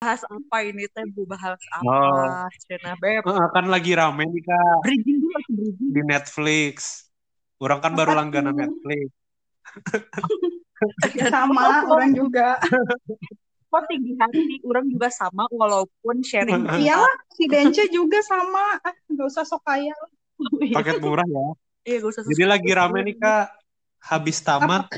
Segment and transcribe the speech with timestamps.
[0.00, 2.48] bahas apa ini teh bu bahas apa Oh.
[2.56, 6.74] cina beb Heeh, kan lagi rame nih kak bridging dulu aku bridging di Netflix.
[7.60, 8.56] Orang kan baru langganan?
[8.56, 9.12] Netflix.
[11.28, 12.56] Sama, orang juga.
[13.70, 18.80] kok tinggi hati orang juga sama walaupun sharing Iyalah, si Dence juga sama.
[18.80, 19.92] Ah, nggak usah sok kaya.
[20.72, 21.44] Paket murah ya.
[21.84, 23.52] iya gak usah Jadi lagi rame nih kak.
[24.00, 24.88] Habis tamat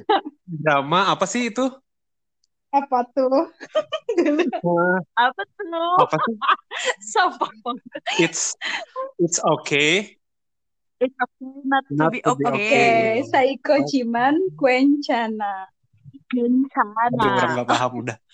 [0.46, 1.66] drama apa sih itu?
[2.72, 3.52] Apa tuh?
[4.12, 5.66] Eh, apa tuh
[6.04, 6.36] apa sih?
[7.16, 8.52] sampah banget It's
[9.16, 10.20] it's okay.
[11.00, 15.72] it's okay not to Not be to be okay Oke, Saiko Ciman Kwencana.
[16.32, 18.16] Aduh, orang nggak paham udah.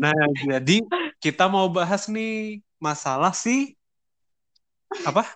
[0.00, 0.82] Nah, jadi
[1.22, 3.76] kita mau bahas nih masalah si
[5.04, 5.28] apa?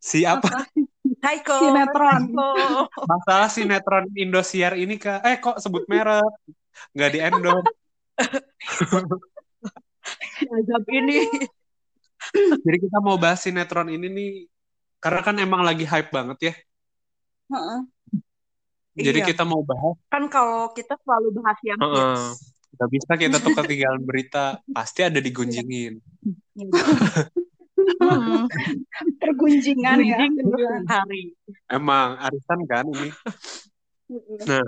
[0.00, 0.64] Si apa?
[1.26, 2.22] Haiko Sinetron.
[2.30, 2.50] Haiko.
[3.10, 5.26] Masalah sinetron Indosiar ini kak.
[5.26, 6.22] Eh kok sebut merek?
[6.94, 7.70] Nggak di endorse.
[10.46, 11.26] azab ini
[12.62, 14.30] Jadi kita mau bahas sinetron ini nih
[15.02, 16.54] karena kan emang lagi hype banget ya.
[17.52, 17.80] Heeh.
[18.96, 19.28] Jadi Iya.
[19.28, 19.98] kita mau bahas.
[20.08, 22.16] kan kalau kita selalu bahas yang Heeh.
[22.32, 24.60] hits Gak bisa kita tuh ketinggalan berita.
[24.68, 25.96] Pasti ada digunjingin.
[27.86, 28.50] Hmm,
[29.22, 30.18] Pergunjingan ya.
[30.90, 31.34] hari
[31.70, 33.10] Emang arisan kan ini.
[34.42, 34.66] Nah,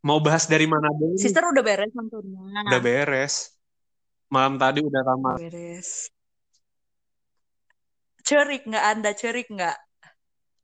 [0.00, 1.16] mau bahas dari mana dulu?
[1.16, 3.56] sister udah beres nontonnya Udah beres.
[4.28, 5.36] Malam tadi udah tamat.
[5.40, 6.12] beres
[8.20, 9.76] cerik nggak anda cerik nggak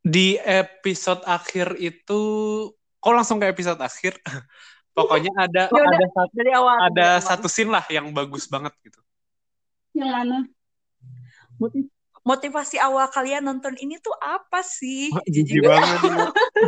[0.01, 2.21] Di episode akhir itu,
[2.97, 4.17] kok langsung ke episode akhir?
[4.97, 5.93] Pokoknya ada Ya udah.
[5.93, 7.29] ada satu, dari awal ada dari awal.
[7.29, 8.97] satu scene lah yang bagus banget gitu.
[9.93, 10.37] Yang mana?
[11.61, 16.01] Motiv- motivasi awal kalian nonton ini tuh apa sih Jijik Jijik banget.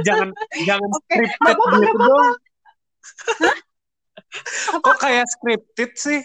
[0.04, 0.28] jangan
[0.64, 2.08] jangan Oke, scripted apa-apa, gitu apa-apa.
[2.08, 2.36] dong.
[4.80, 6.20] Kok kayak scripted sih?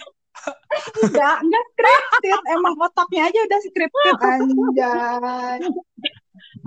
[1.04, 2.40] Enggak, enggak scripted.
[2.52, 4.16] Emang otaknya aja udah scripted.
[4.24, 5.60] Anjay.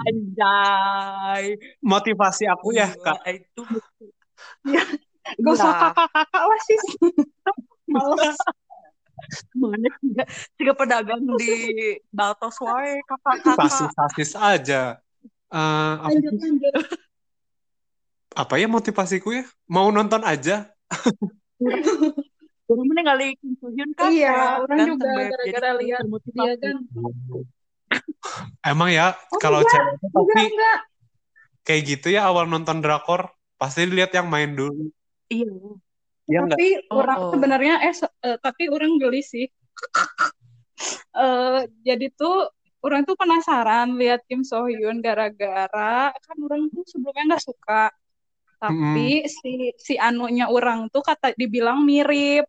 [0.01, 1.45] anjay
[1.81, 3.25] Motivasi aku ya, Kak.
[3.29, 3.63] itu
[5.41, 6.79] Gak usah kakak-kakak lah sih.
[7.95, 8.39] Males.
[9.55, 10.25] Mana juga
[10.55, 11.55] tiga pedagang di
[12.11, 14.83] Baltos wae kakak-kakak Sasis-sasis aja.
[15.51, 16.75] Eh, apa, Lanjut, lanjut.
[18.33, 19.45] apa ya motivasiku ya?
[19.67, 20.71] Mau nonton aja.
[22.71, 26.03] Jadi mending kali Kim So Hyun kan Iya, ya, orang juga gara-gara Jadi lihat.
[26.31, 26.77] Dia kan.
[28.63, 30.79] Emang ya, Oh, kalau cewek pasti enggak.
[31.67, 33.35] kayak gitu ya awal nonton drakor.
[33.59, 34.87] Pasti lihat yang main dulu.
[35.27, 35.51] Iya.
[36.31, 36.57] Enggak?
[36.57, 37.31] Tapi Oh, orang oh.
[37.35, 39.47] sebenarnya eh, se- eh, tapi orang geli sih.
[41.11, 42.49] Eh jadi tuh
[42.81, 47.93] orang tuh penasaran lihat Kim So Hyun gara-gara kan orang tuh sebelumnya nggak suka.
[48.61, 52.47] Tapi si si anunya orang tuh kata dibilang mirip.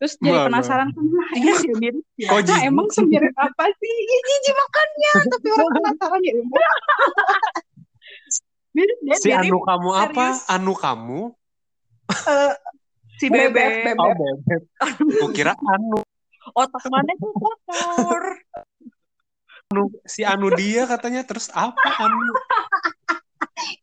[0.00, 0.46] Terus jadi Mana?
[0.46, 2.28] penasaran kan nah, Iya sih mirip ya.
[2.32, 3.92] Kok nah, emang semirip apa sih?
[3.92, 6.32] Ih, Jijik makannya, tapi orang penasaran ya.
[8.74, 9.42] Mirip dia, Si mirip.
[9.42, 10.26] Anu kamu apa?
[10.50, 11.20] Anu kamu?
[12.24, 12.54] Eh,
[13.24, 13.96] Si Bebek, bebek.
[13.96, 14.04] bebek.
[14.04, 14.68] Oh, bebek.
[15.16, 16.04] Kukira Anu.
[16.52, 18.36] Otak mana tuh kotor.
[19.72, 19.88] Anu.
[20.04, 21.24] Si Anu dia katanya.
[21.24, 22.36] Terus apa Anu?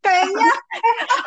[0.06, 0.46] kayaknya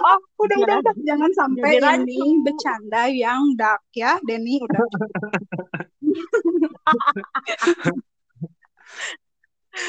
[0.04, 2.44] Oh, udah udah udah jangan sampai Jadi ini rancu.
[2.46, 4.78] bercanda yang dark ya Denny udah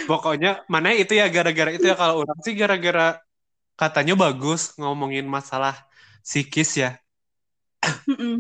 [0.10, 3.22] Pokoknya mana itu ya gara-gara itu ya kalau orang sih gara-gara
[3.78, 5.78] katanya bagus ngomongin masalah
[6.26, 6.98] psikis ya.
[8.10, 8.36] Mm-mm.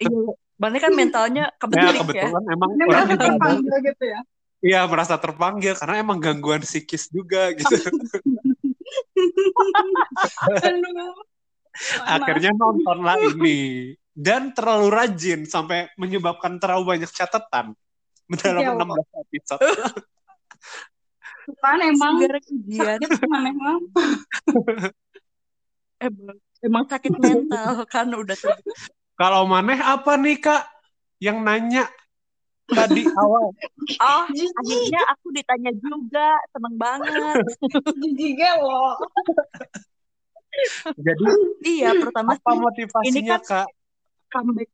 [0.00, 0.20] Iya.
[0.58, 2.00] Mana kan mentalnya Ya kebetulan ya.
[2.06, 4.20] kebetulan emang Ini orang terpanggil gitu ya
[4.62, 7.66] iya merasa terpanggil karena emang gangguan psikis juga gitu.
[12.06, 17.74] Akhirnya nontonlah ini dan terlalu rajin sampai menyebabkan terlalu banyak catatan
[18.38, 19.62] dalam Iya, 16 episode.
[21.58, 23.78] kan emang sakit emang
[26.06, 28.38] emang, emang sakit mental kan udah
[29.18, 30.62] Kalau maneh apa nih Kak
[31.22, 31.86] yang nanya
[32.72, 33.52] tadi awal?
[34.00, 37.44] Oh, akhirnya aku ditanya juga, seneng banget.
[38.00, 38.96] jijik lo
[40.96, 41.24] Jadi
[41.62, 43.66] Iya, pertama apa motivasinya kan Kak?
[44.32, 44.70] comeback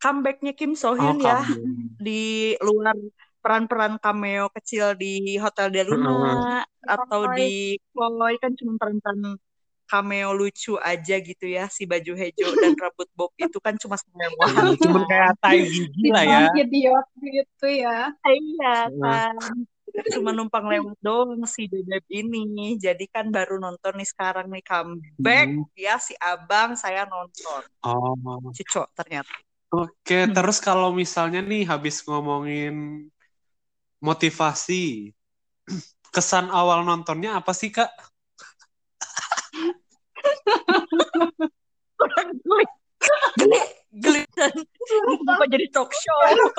[0.00, 1.96] comebacknya Kim So Oh, Hyun ya kamu.
[2.00, 2.96] di luar
[3.44, 9.36] peran-peran cameo kecil di Hotel Del Luna atau di Chloe kan cuma peran-peran
[9.84, 14.76] cameo lucu aja gitu ya si baju hijau dan rambut bob itu kan cuma semewah
[14.80, 16.40] Cuman kayak tai gigi lah ya.
[16.56, 19.34] Idiot gitu ya iya kan
[20.10, 22.74] cuma numpang lewat doang si Bebek ini.
[22.74, 25.70] Jadi kan baru nonton nih sekarang nih comeback Hmm.
[25.78, 27.62] ya si Abang saya nonton.
[27.86, 28.14] Oh.
[28.50, 29.30] Cucok ternyata.
[29.70, 30.34] Oke, Hmm.
[30.34, 33.06] terus kalau misalnya nih habis ngomongin
[34.02, 35.10] motivasi,
[36.14, 37.90] kesan awal nontonnya apa sih, Kak?
[41.94, 42.66] Orang geli,
[43.38, 43.60] geli,
[43.94, 44.52] geli dan
[45.24, 46.18] bukan jadi talk show.
[46.26, 46.50] Aduh,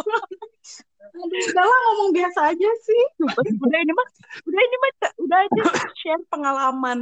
[1.16, 3.04] udah lah ngomong biasa aja sih.
[3.36, 4.08] udah ini mah,
[4.48, 4.92] udah ini mah,
[5.22, 5.64] udah aja
[6.00, 7.00] share pengalaman.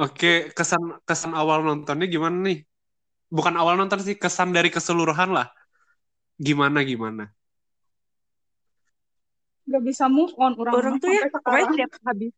[0.00, 2.64] Oke, kesan kesan awal nontonnya gimana nih?
[3.28, 5.50] Bukan awal nonton sih, kesan dari keseluruhan lah.
[6.38, 7.30] Gimana gimana?
[9.64, 12.32] Gak bisa move on orang, Orang tuh ya, pokoknya setiap habis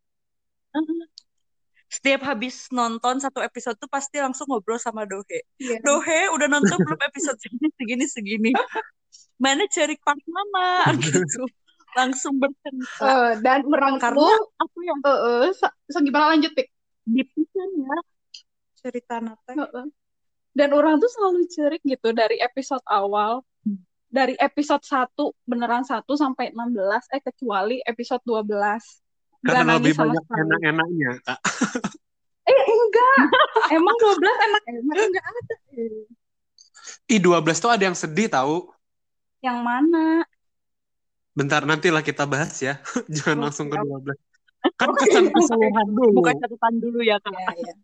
[1.87, 5.43] setiap habis nonton satu episode tuh pasti langsung ngobrol sama Dohe.
[5.57, 5.79] Iya.
[5.81, 8.51] Dohe udah nonton belum episode segini segini segini.
[9.39, 11.47] Mana cari part mama gitu.
[11.95, 13.01] Langsung bercerita.
[13.01, 14.27] Eh, dan orang Karena
[14.59, 16.67] aku yang eh, eh, se- se- gimana lanjut pik
[17.07, 17.97] dipisan ya
[18.77, 19.51] cerita Nata.
[19.55, 19.87] Heeh.
[20.51, 23.45] dan orang tuh selalu cerik gitu dari episode awal
[24.09, 25.13] dari episode 1
[25.45, 29.06] beneran 1 sampai 16 eh kecuali episode 12 Gak
[29.47, 31.39] Karena lebih banyak enak-enaknya, Kak.
[32.47, 33.27] Eh enggak,
[33.75, 35.55] emang 12 enak-enak enggak ada.
[37.11, 38.71] Ih, 12 tuh ada yang sedih tahu.
[39.43, 40.23] Yang mana?
[41.35, 42.79] Bentar, nantilah kita bahas ya.
[43.15, 44.15] Jangan Oke, langsung ke oke.
[44.15, 44.79] 12.
[44.79, 46.23] Kan kesan keseluruhan dulu.
[46.23, 47.35] Bukan catatan dulu ya kak.
[47.35, 47.75] Ya, ya.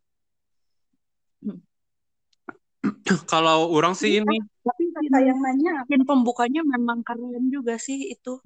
[3.32, 8.40] Kalau orang sih ini, Tapi Kata yang nanya scene pembukanya memang keren juga sih itu.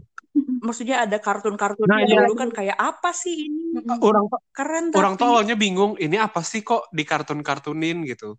[0.62, 2.26] Maksudnya ada kartun-kartunnya Nah, iya.
[2.26, 3.78] dulu kan kayak apa sih ini?
[4.02, 5.22] Orang Keren orang tapi.
[5.22, 8.36] tuh awalnya bingung, ini apa sih kok di kartun-kartunin gitu.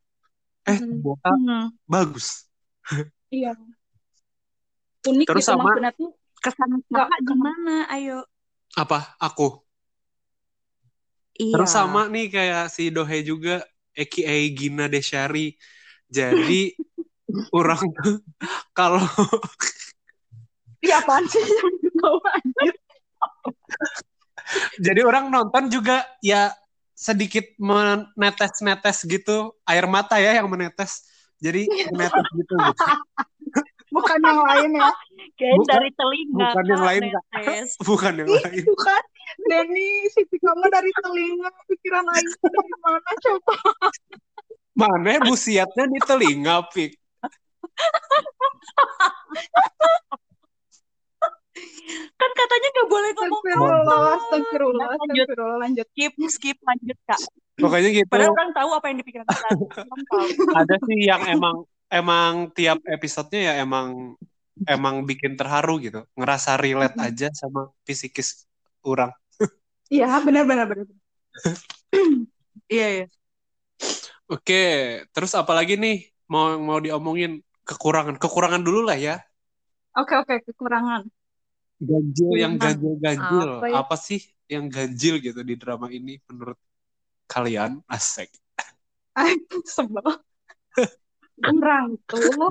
[0.67, 1.00] Eh, Hmm.
[1.25, 1.65] Hmm.
[1.87, 2.49] bagus.
[3.29, 3.53] Iya.
[5.05, 7.75] Unik Terus gitu sama- tuh Kesan Nggak, kakak gimana?
[7.91, 8.23] Ayo.
[8.79, 9.19] Apa?
[9.19, 9.59] Aku.
[11.35, 11.55] Iya.
[11.55, 13.62] Terus sama nih kayak si Dohe juga,
[13.93, 15.59] aka Gina Desyari.
[16.06, 16.73] Jadi
[17.59, 18.23] orang tuh
[18.79, 19.03] kalau
[20.78, 22.75] Iya apaan sih yang tahu anjir.
[24.80, 26.54] jadi orang nonton juga ya
[26.94, 31.06] sedikit menetes-netes gitu air mata ya yang menetes.
[31.38, 32.54] Jadi menetes gitu.
[32.54, 32.54] gitu.
[33.94, 34.90] Bukan yang lain ya.
[35.34, 36.48] Kayak Bukan- dari telinga.
[36.52, 37.24] bukan yang lain, Kak.
[37.32, 37.70] netes.
[37.88, 38.64] Bukan yang Ih, lain.
[38.66, 39.02] bukan.
[39.44, 43.54] Denny, si Pika mah dari telinga, pikiran lain dari mana coba?
[44.72, 46.92] Mana busiatnya di telinga, Pik.
[52.19, 55.06] Kan katanya nggak boleh ngomong Astagfirullah, astagfirullah, Lanjut.
[55.06, 55.87] astagfirullah, lanjut.
[55.94, 57.20] Skip, skip, lanjut kak.
[57.59, 58.11] Pokoknya gitu.
[58.11, 59.61] Padahal orang tahu apa yang tahu.
[60.55, 61.56] Ada sih yang emang
[61.91, 64.19] emang tiap episodenya ya emang
[64.67, 66.03] emang bikin terharu gitu.
[66.19, 67.06] Ngerasa relate Mm-mm.
[67.06, 68.47] aja sama fisikis
[68.82, 69.15] orang.
[69.88, 70.85] Iya, benar, benar, benar.
[72.69, 73.06] Iya, iya.
[74.29, 74.62] Oke,
[75.17, 79.17] terus apa lagi nih mau mau diomongin kekurangan kekurangan dulu lah ya.
[79.97, 81.09] Oke, oke, kekurangan.
[81.78, 83.48] Ganjil yang Kekurangan ganjil-ganjil.
[83.62, 84.02] apa Apa, ya?
[84.02, 84.20] sih
[84.50, 86.58] yang ganjil gitu di drama ini menurut
[87.30, 87.78] kalian?
[87.86, 88.30] Asik.
[89.75, 90.08] Sebel.
[91.38, 92.50] Orang tuh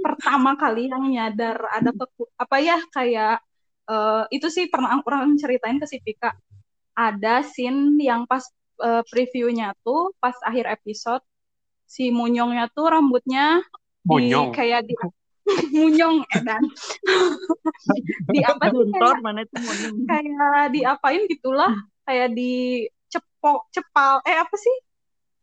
[0.00, 3.44] pertama kali yang nyadar ada keku apa ya kayak
[3.88, 6.32] eh, itu sih pernah orang ceritain ke si Pika.
[6.96, 8.44] Ada scene yang pas
[8.80, 11.20] eh, previewnya tuh pas akhir episode
[11.84, 13.60] si Munyongnya tuh rambutnya
[14.00, 14.50] di Monyong.
[14.56, 14.94] kayak di
[15.74, 16.62] Munyong edan
[18.34, 19.96] di apa kayak, mana itu monyong.
[20.10, 21.72] kayak diapain gitulah
[22.02, 24.76] kayak di cepok cepal eh apa sih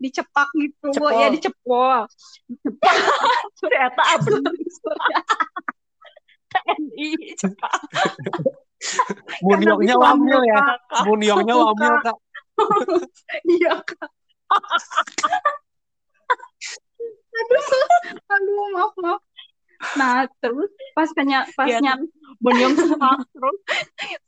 [0.03, 1.15] dicepak gitu Cepol.
[1.15, 2.03] ya dicepol
[3.63, 4.51] Ternyata bener.
[6.51, 7.79] TNI cepat.
[9.41, 10.59] Munyongnya wamil ya.
[11.07, 12.17] Munyongnya wamil, Kak.
[13.47, 14.11] iya kak
[17.33, 17.65] aduh
[18.29, 19.21] aduh maaf maaf
[19.99, 21.99] nah terus pas kenya pas Iya, nyat
[22.43, 23.59] Monyong cepat terus.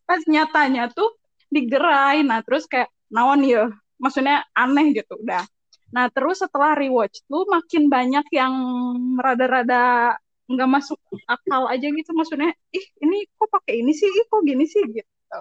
[0.07, 1.09] pas nyatanya tuh
[1.51, 2.23] digerai.
[2.23, 3.67] Nah terus kayak naon ya
[3.99, 5.43] maksudnya aneh gitu udah.
[5.91, 8.53] Nah terus setelah rewatch tuh makin banyak yang
[9.19, 14.05] rada-rada nggak masuk akal aja gitu maksudnya ih ini kok pakai ini sih?
[14.07, 14.83] Ih kok gini sih?
[14.85, 15.39] Gitu.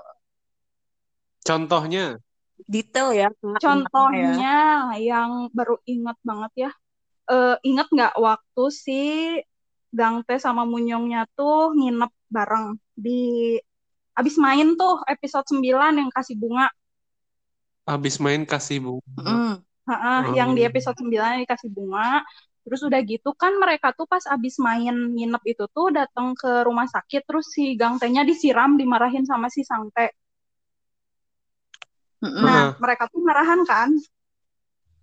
[1.44, 2.16] Contohnya,
[2.64, 3.28] Detail ya.
[3.28, 3.60] Kak, enaknya ya.
[3.60, 4.56] contohnya
[4.96, 6.70] yang baru ingat banget ya.
[7.28, 9.02] Eh ingat nggak waktu si
[9.94, 13.54] Gangte sama Munyongnya tuh nginep bareng di
[14.18, 16.66] abis main tuh episode 9 yang kasih bunga
[17.84, 19.04] habis main kasih bunga.
[19.20, 19.54] Mm.
[19.84, 20.34] Heeh, Hmm.
[20.34, 22.24] yang di episode 9 dikasih bunga.
[22.64, 26.88] Terus udah gitu kan mereka tuh pas abis main nginep itu tuh datang ke rumah
[26.88, 29.98] sakit terus si Gang T-nya disiram dimarahin sama si Sang T.
[32.24, 32.80] Nah, Heeh.
[32.80, 33.92] mereka tuh marahan kan?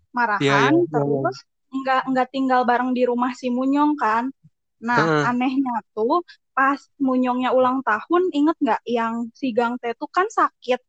[0.10, 1.38] Marahan Iya, iya, iya, terus
[1.72, 4.34] nggak nggak tinggal bareng di rumah si Munyong kan?
[4.82, 5.24] Nah, Heeh.
[5.30, 6.26] anehnya tuh
[6.58, 10.80] pas Munyongnya ulang tahun, inget nggak yang si Gang T tuh kan sakit,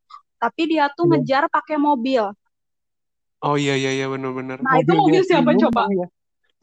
[0.42, 1.10] tapi dia tuh Iya.
[1.20, 2.24] ngejar pakai mobil.
[3.42, 4.56] Oh iya iya iya benar-benar.
[4.62, 5.82] Nah, itu mobil Mobilnya si siapa Moon coba?
[5.90, 6.06] Ya.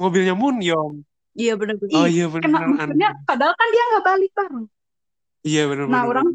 [0.02, 0.94] Mobilnya Moon Yong.
[1.38, 1.96] Iya benar-benar.
[1.96, 2.68] Oh iya kena benar.
[2.72, 4.66] maksudnya padahal kan dia nggak balik bareng.
[5.48, 6.28] Iya benar Nah, orang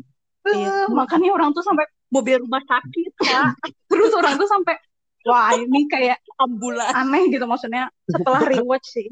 [0.45, 0.69] Iya.
[0.69, 1.85] eh, makanya orang tuh sampai
[2.15, 3.59] Mobil rumah sakit kak.
[3.91, 4.75] terus orang tuh sampai
[5.27, 6.93] wah ini kayak Ambulan.
[6.95, 9.09] aneh gitu maksudnya setelah rewatch sih.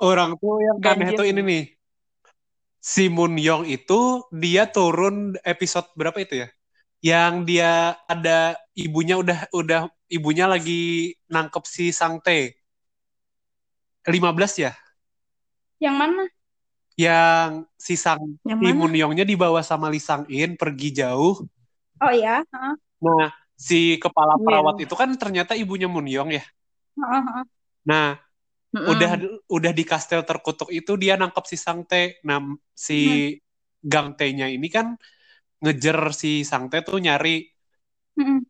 [0.00, 1.64] Orang tuh yang aneh Ganjil tuh ini nih.
[2.80, 6.48] Si Moon Yong itu dia turun episode berapa itu ya?
[7.02, 7.70] Yang dia
[8.06, 12.54] ada ibunya udah udah ibunya lagi nangkep si Sang Tae.
[14.06, 14.72] 15 ya?
[15.82, 16.22] Yang mana?
[16.96, 18.72] Yang si Sang Yang si?
[18.72, 21.42] Moon Yongnya dibawa sama Lee Sang In pergi jauh.
[22.00, 22.74] Oh ya, heeh.
[23.02, 24.44] Nah, si kepala Iya.
[24.46, 26.44] perawat itu kan ternyata ibunya Moon Yong ya.
[26.96, 27.44] Heeh, heeh.
[27.84, 28.16] Nah,
[28.76, 28.92] Mm-mm.
[28.92, 29.10] udah
[29.48, 32.20] udah di kastel terkutuk itu dia nangkep si Sang Tae.
[32.28, 32.44] Nah,
[32.76, 33.32] si
[33.80, 35.00] Gang Tae-nya ini kan
[35.64, 37.40] ngejer si Sang Tae tuh nyari.
[38.20, 38.44] Heeh.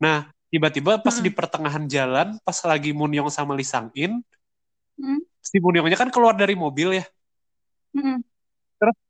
[0.00, 1.26] Nah, tiba-tiba pas Mm-mm.
[1.28, 4.24] di pertengahan jalan, pas lagi Moon Yong sama Lee Sang In,
[4.96, 5.20] Mm.
[5.44, 7.04] si Moon Yongnya kan keluar dari mobil ya.
[7.92, 8.16] Heeh.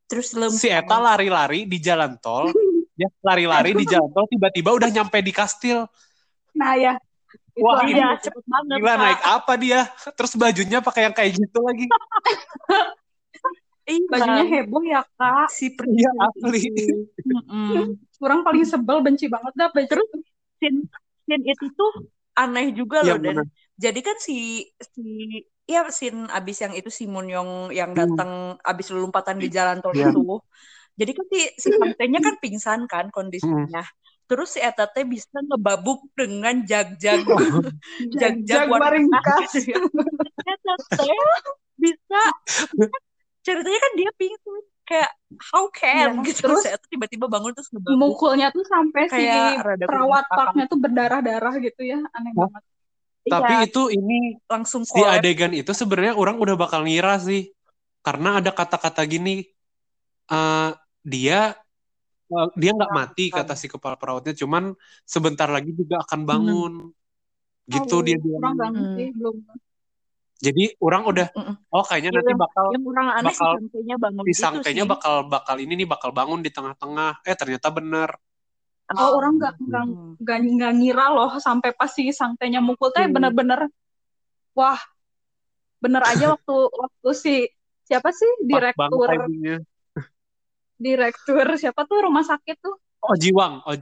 [0.07, 0.51] Terus lem.
[0.51, 2.51] Si Eta lari-lari di jalan tol.
[3.01, 5.87] ya, lari-lari di jalan tol, tiba-tiba udah nyampe di kastil.
[6.55, 6.93] Nah ya,
[7.57, 7.81] Wah.
[7.85, 9.01] Iya cepet banget Gila, kak.
[9.01, 9.79] naik apa dia?
[10.13, 11.85] Terus bajunya pakai yang kayak gitu lagi.
[13.87, 14.03] Iya.
[14.11, 15.47] bajunya heboh ya kak.
[15.47, 16.61] Si Iya, princess asli.
[17.23, 17.95] Mm-mm.
[18.25, 19.87] Orang paling sebel benci banget dah baju.
[19.87, 20.07] Terus
[20.59, 20.83] scene,
[21.23, 21.91] scene itu tuh
[22.35, 23.45] aneh juga Iya, loh dan bener.
[23.79, 25.03] jadi kan si si
[25.65, 27.99] ya scene abis yang itu si Moon Yong yang Hmm.
[28.13, 30.13] datang abis lompatan di jalan tol Iya.
[30.13, 30.21] itu
[30.97, 31.69] jadi kan si si
[32.21, 33.81] kan pingsan kan kondisinya
[34.27, 37.23] terus si Eta teh bisa ngebabuk dengan jag-jag
[38.21, 39.51] jag-jag Jag warna waringkas.
[39.63, 39.79] ya.
[40.43, 41.17] Eta teh
[41.79, 42.21] bisa
[43.41, 45.11] ceritanya kan dia pingsan kayak
[45.51, 49.23] how can Iya, gitu terus terus Eta tiba-tiba bangun terus ngebabuk Mukulnya tuh sampai si
[49.83, 52.47] perawat parknya tuh berdarah-darah gitu ya, aneh Hah?
[52.47, 52.63] banget.
[53.27, 57.51] Tapi Iya, itu ini langsung si collab adegan itu sebenarnya orang udah bakal ngira sih.
[57.99, 59.43] Karena ada kata-kata gini,
[60.31, 60.69] eh,
[61.03, 61.51] dia
[62.33, 63.37] eh, dia nggak mati Merasakan.
[63.47, 64.63] kata si kepala perawatnya, cuman
[65.13, 66.73] sebentar lagi juga akan bangun.
[67.67, 68.53] Gitu Oh, dia orang bilang.
[68.57, 69.09] nggak Hmm.
[69.17, 69.35] belum.
[70.37, 71.55] Jadi orang udah, Mm-mm.
[71.73, 74.91] oh kayaknya Iya, nanti bakal yang kurang aneh bakal sangkainya bangun si itu sangkainya sih.
[74.93, 77.11] bakal bakal ini nih bakal bangun di tengah-tengah.
[77.25, 78.09] Eh ternyata bener.
[78.95, 80.13] Oh, orang nggak nggak Hmm.
[80.55, 83.13] nggak ngira loh sampai pas si sangtenya mukul teh Hmm.
[83.15, 83.59] bener-bener
[84.55, 84.79] wah
[85.83, 87.33] bener aja waktu waktu si
[87.87, 89.09] siapa sih direktur.
[90.77, 92.77] Direktur siapa tuh rumah sakit tuh?
[93.03, 93.75] Oh Jiwang, oh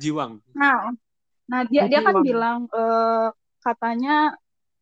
[0.55, 0.91] nah
[1.45, 2.25] nah dia Oh, dia kan Jiwang.
[2.25, 3.27] bilang eh,
[3.61, 4.33] katanya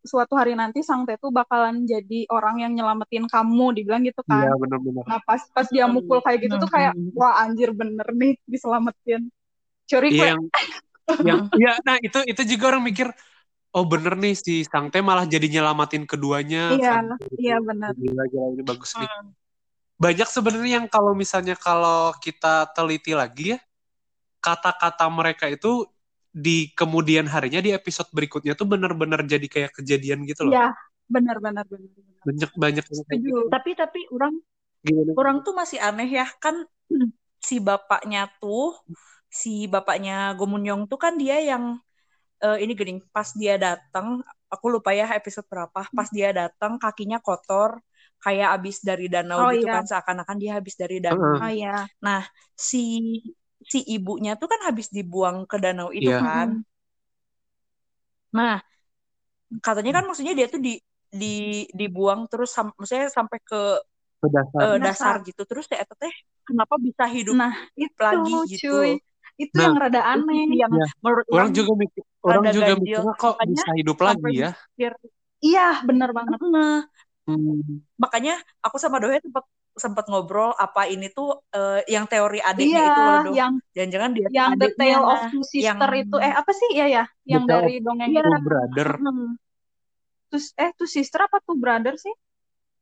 [0.03, 4.43] suatu hari nanti sang teh tuh bakalan jadi orang yang nyelamatin kamu dibilang gitu kan.
[4.43, 5.03] Iya bener-bener.
[5.08, 7.15] nah pas pas dia mukul kayak gitu tuh kayak Hmm.
[7.15, 9.32] wah anjir bener nih diselamatin.
[9.88, 10.27] Curi Iya kue.
[10.27, 10.41] yang
[11.24, 13.08] yang ya nah itu itu juga orang mikir
[13.74, 16.75] oh bener nih si Sang Teh malah jadi nyelamatin keduanya.
[16.75, 17.05] Iya kan?
[17.39, 19.08] iya benar gila gila ini bagus nih.
[19.08, 19.32] Hmm.
[19.97, 23.59] Banyak sebenarnya yang kalau misalnya kalau kita teliti lagi ya
[24.43, 25.88] kata-kata mereka itu
[26.33, 30.53] di kemudian harinya di episode berikutnya tuh bener-bener jadi kayak kejadian gitu loh.
[30.57, 30.73] Iya,
[31.05, 31.63] benar benar
[32.25, 33.35] banyak banyak gitu Setuju.
[33.53, 34.41] Tapi tapi orang
[34.81, 35.12] gimana?
[35.13, 36.25] orang tuh masih aneh ya.
[36.41, 36.65] Kan
[37.47, 38.73] si bapaknya tuh
[39.29, 41.77] si bapaknya Gomunyong tuh kan dia yang
[42.41, 47.21] eh, ini gini pas dia datang aku lupa ya episode berapa pas dia datang kakinya
[47.21, 47.77] kotor
[48.23, 49.73] kayak habis dari danau Oh, gitu iya.
[49.73, 51.37] kan seakan-akan dia habis dari danau.
[51.41, 51.87] Oh iya.
[52.69, 52.77] Si
[53.71, 56.17] si ibunya tuh kan habis dibuang ke danau itu Iya.
[56.23, 56.47] kan.
[58.33, 58.61] Nah,
[59.65, 60.71] katanya kan maksudnya dia tuh di
[61.21, 61.27] di
[61.79, 63.55] dibuang terus sam- maksudnya sampai ke
[64.21, 65.15] ke dasar eh, Dasar.
[65.15, 65.41] dasar gitu.
[65.49, 66.13] Terus ya teh
[66.47, 67.53] kenapa bisa hidup Nah,
[67.85, 68.73] itu lagi gitu.
[68.73, 68.91] cuy.
[69.41, 70.43] Itu Nah, yang rada aneh.
[70.61, 70.85] yang Iya.
[71.03, 74.91] menurut orang juga mikir orang rada juga mikirnya kok bisa hidup lagi ya mikir,
[75.45, 76.41] Iya, bener banget.
[76.41, 76.92] "Heeh."
[77.23, 77.79] Hmm.
[77.95, 82.91] makanya aku sama Dohe sempat sempat ngobrol apa ini tuh eh, yang teori adiknya Iya,
[82.91, 83.33] itu loh, Doh.
[83.33, 86.69] yang Jangan-jangan dia tuh yang The Tale of Two Sister yang itu eh apa sih?
[86.77, 88.21] Iya ya, yang The dari dongeng Iya.
[88.21, 88.29] itu.
[88.29, 88.87] Two brother.
[90.29, 92.13] Terus eh Two Sister apa Two Brother sih?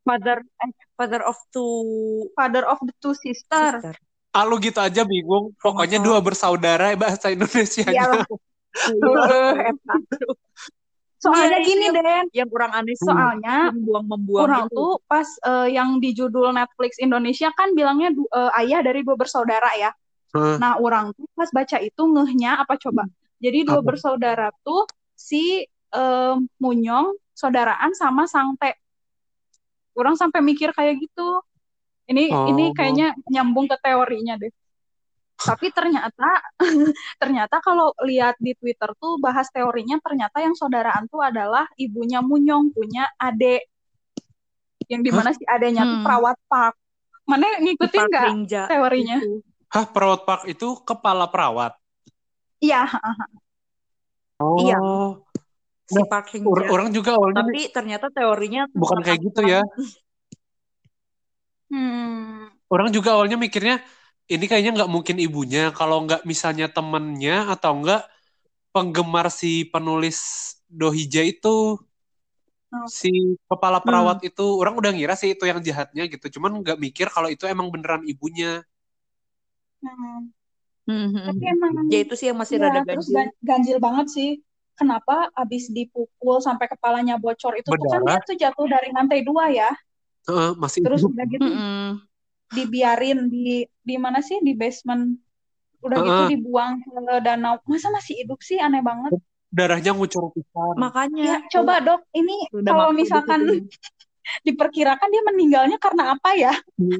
[0.02, 3.78] father eh, father of two Father of the Two Sister.
[3.78, 3.94] sister.
[4.34, 6.08] ah lu gitu aja bingung pokoknya salah.
[6.08, 8.26] dua bersaudara bahasa Indonesia Iyalah.
[11.22, 14.76] Soalnya Iya, gini itu Den yang kurang aneh sih soalnya membuang-membuang orang gitu.
[14.78, 19.70] tuh pas eh, yang di judul Netflix Indonesia kan bilangnya eh, ayah dari dua bersaudara
[19.78, 19.92] ya
[20.34, 23.04] Hah, Nah, orang tuh pas baca itu ngehnya apa coba?
[23.42, 23.88] Jadi dua Apa?
[23.94, 24.86] bersaudara tuh
[25.18, 28.78] si em, Munyong saudaraan sama Sangte.
[29.98, 31.42] Orang sampai mikir kayak gitu.
[32.12, 32.76] Ini ini Oh.
[32.76, 34.52] kayaknya nyambung ke teorinya deh.
[35.42, 36.30] Tapi ternyata
[37.22, 42.70] ternyata kalau lihat di Twitter tuh bahas teorinya ternyata yang saudaraan tuh adalah ibunya Munyong
[42.72, 43.66] punya adik.
[44.86, 46.06] Yang di mana si adeknya tuh Hmm.
[46.06, 46.76] perawat park.
[47.26, 49.18] Mana ngikutin nggak teorinya?
[49.24, 49.40] itu.
[49.72, 51.74] Hah, perawat park itu kepala perawat.
[52.60, 52.86] Iya,
[54.60, 54.78] Iya.
[54.82, 55.22] Oh,
[55.86, 56.72] Si Nah, Park Hing or- Ja.
[56.72, 59.60] orang juga awalnya Tapi ternyata teorinya bukan kayak gitu ya.
[61.72, 62.52] Hmm.
[62.68, 63.80] Orang juga awalnya mikirnya
[64.34, 68.00] ini kayaknya nggak mungkin ibunya kalau nggak misalnya temennya atau nggak
[68.74, 70.18] penggemar si penulis
[70.80, 71.48] Dohija itu
[72.74, 72.92] Oh.
[73.00, 73.10] si
[73.50, 77.30] kepala perawat itu orang udah ngira sih itu yang jahatnya gitu cuman nggak mikir kalau
[77.36, 78.50] itu emang beneran ibunya
[79.82, 80.32] Hmm.
[80.88, 81.52] Hmm, hmm, Tapi hmm.
[81.54, 83.18] emang Ya itu sih yang masih ya rada terus ganjil.
[83.18, 84.30] gan- ganjil banget sih.
[84.80, 89.46] Kenapa abis dipukul sampai kepalanya bocor itu tuh kan dia tuh jatuh dari lantai dua
[89.60, 89.70] ya.
[90.28, 91.12] Heeh, masih Terus hidup.
[91.12, 92.11] udah gitu Mm-mm.
[92.52, 95.16] Dibiarin di di mana sih di basement.
[95.82, 96.30] Udah gitu Heeh.
[96.38, 96.92] dibuang ke
[97.26, 97.58] danau.
[97.66, 99.18] Masa masih hidup sih aneh banget.
[99.52, 103.68] darahnya ngucur pisan Ya Makanya coba dok ini udah kalau misalkan gitu.
[104.48, 106.54] diperkirakan dia meninggalnya karena apa ya?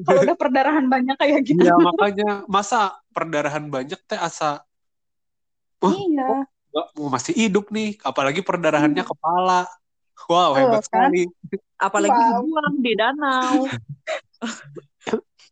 [0.04, 1.64] Kalau udah perdarahan banyak kayak gitu.
[1.64, 4.60] Iya makanya masa perdarahan banyak teh asa
[5.82, 6.44] Wah, Iya.
[6.72, 9.68] nggak mau masih hidup nih apalagi perdarahannya kepala
[10.28, 11.12] wow hebat kan?
[11.12, 11.28] sekali
[11.76, 12.28] apalagi Wow.
[12.40, 13.54] dibuang di danau.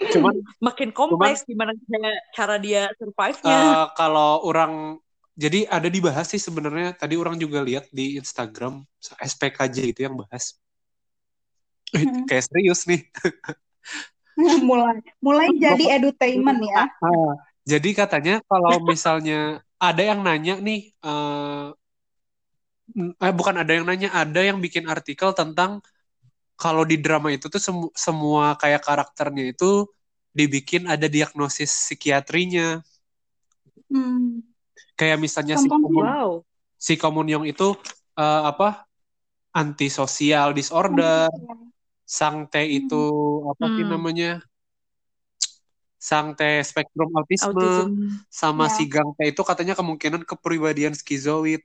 [0.09, 0.35] cuman
[0.67, 3.57] Makin kompleks gimana cara- cara dia survive-nya.
[3.61, 4.97] eh, kalau orang
[5.37, 8.85] jadi ada dibahas sih sebenarnya tadi orang juga lihat di Instagram
[9.21, 10.57] SPKJ itu yang bahas
[11.91, 12.23] Eh, Hmm.
[12.23, 13.03] kayak serius nih
[14.69, 16.87] mulai mulai jadi edutainment ya.
[17.03, 17.35] Ah,
[17.67, 21.69] jadi katanya kalau misalnya ada yang nanya nih, eh,
[22.97, 25.83] eh, bukan ada yang nanya, ada yang bikin artikel tentang
[26.61, 29.89] kalau di drama itu tuh semu- semua kayak karakternya itu
[30.31, 32.85] dibikin ada diagnosis psikiatrinya.
[33.91, 34.45] Hmm.
[34.95, 35.89] Kayak misalnya si Contohnya?
[35.89, 36.31] Komun, wow.
[36.77, 37.75] si Komunyong itu
[38.15, 38.85] eh, apa
[39.51, 41.27] antisosial disorder,
[42.07, 43.03] Sang T itu
[43.51, 43.91] apa sih Hmm.
[43.97, 44.31] namanya?
[46.01, 47.51] Sang T spektrum autisme.
[47.51, 47.89] Autism.
[48.31, 48.75] sama Ya.
[48.77, 51.61] si Gang T itu katanya kemungkinan kepribadian skizoid.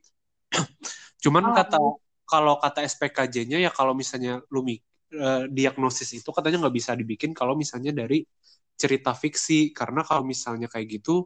[1.22, 2.05] Cuman Oh, kata iya.
[2.30, 7.54] Kalau kata SPKJ-nya ya kalau misalnya lu eh, diagnosis itu katanya nggak bisa dibikin kalau
[7.58, 8.22] misalnya dari
[8.76, 11.24] cerita fiksi karena kalau misalnya kayak gitu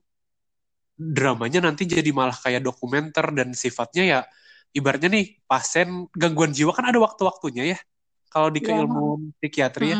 [1.01, 4.21] dramanya nanti jadi malah kayak dokumenter dan sifatnya ya
[4.77, 7.79] ibaratnya nih pasien gangguan jiwa kan ada waktu-waktunya ya
[8.33, 8.67] kalau di Iya.
[8.67, 9.99] keilmuan psikiatri ya.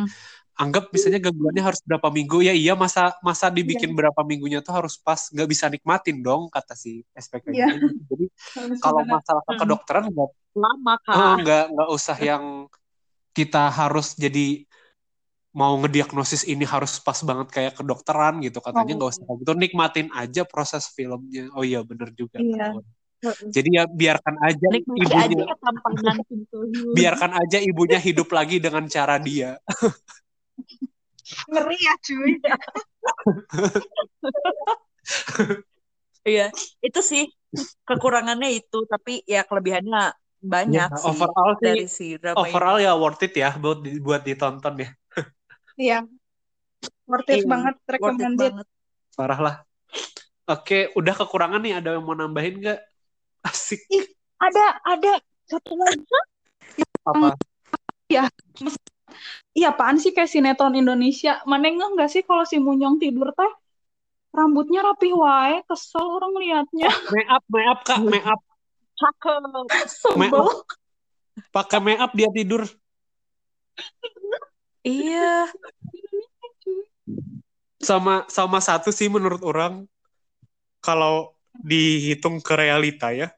[0.57, 4.97] Anggap misalnya gangguannya harus berapa minggu ya iya masa masa dibikin berapa minggunya tuh harus
[4.97, 7.67] pas nggak bisa nikmatin dong kata si SPK Iya.
[8.11, 8.25] jadi
[8.79, 9.61] kalau masalah ke Hmm.
[9.61, 11.39] kedokteran nggak Lama kah?
[11.39, 12.67] nggak nggak usah yang
[13.31, 14.67] kita harus jadi
[15.51, 18.99] mau ngediagnosis ini harus pas banget kayak kedokteran gitu katanya Oh.
[19.03, 22.79] nggak usah kayak gitu nikmatin aja proses filmnya oh iya bener juga Iya.
[23.49, 25.45] jadi ya biarkan aja Nikmati ibunya aja
[26.93, 29.57] biarkan aja ibunya hidup lagi dengan cara dia
[31.51, 32.33] ngeri ya cuy.
[36.21, 36.53] Iya,
[36.85, 37.25] itu sih
[37.89, 42.33] kekurangannya itu, tapi ya kelebihannya banyak Ya, sih overall sih dari si ini.
[42.37, 44.89] overall ya worth it ya buat buat ditonton ya
[45.81, 45.99] Iya.
[47.09, 48.53] Worth it Iya, banget, Worth it recommended.
[48.53, 48.67] banget.
[49.19, 49.57] parah lah
[50.47, 52.79] oke udah kekurangan nih ada yang mau nambahin nggak
[53.51, 53.81] asik
[54.41, 55.13] Ada ada
[55.45, 56.05] satu lagi.
[57.05, 57.37] apa
[59.57, 61.43] Iya, apaan sih kayak sinetron Indonesia?
[61.47, 63.53] Mana ngeh nggak sih kalau si Munyong tidur teh
[64.31, 66.87] rambutnya rapih wae, kesel orang liatnya.
[67.11, 68.41] make up make up kak make up
[68.95, 69.43] Cakep.
[69.91, 70.47] Sebel.
[71.51, 72.63] pakai make up dia tidur
[74.81, 75.45] Iya,
[77.81, 79.85] sama sama satu sih menurut orang
[80.81, 83.29] kalau dihitung ke realita ya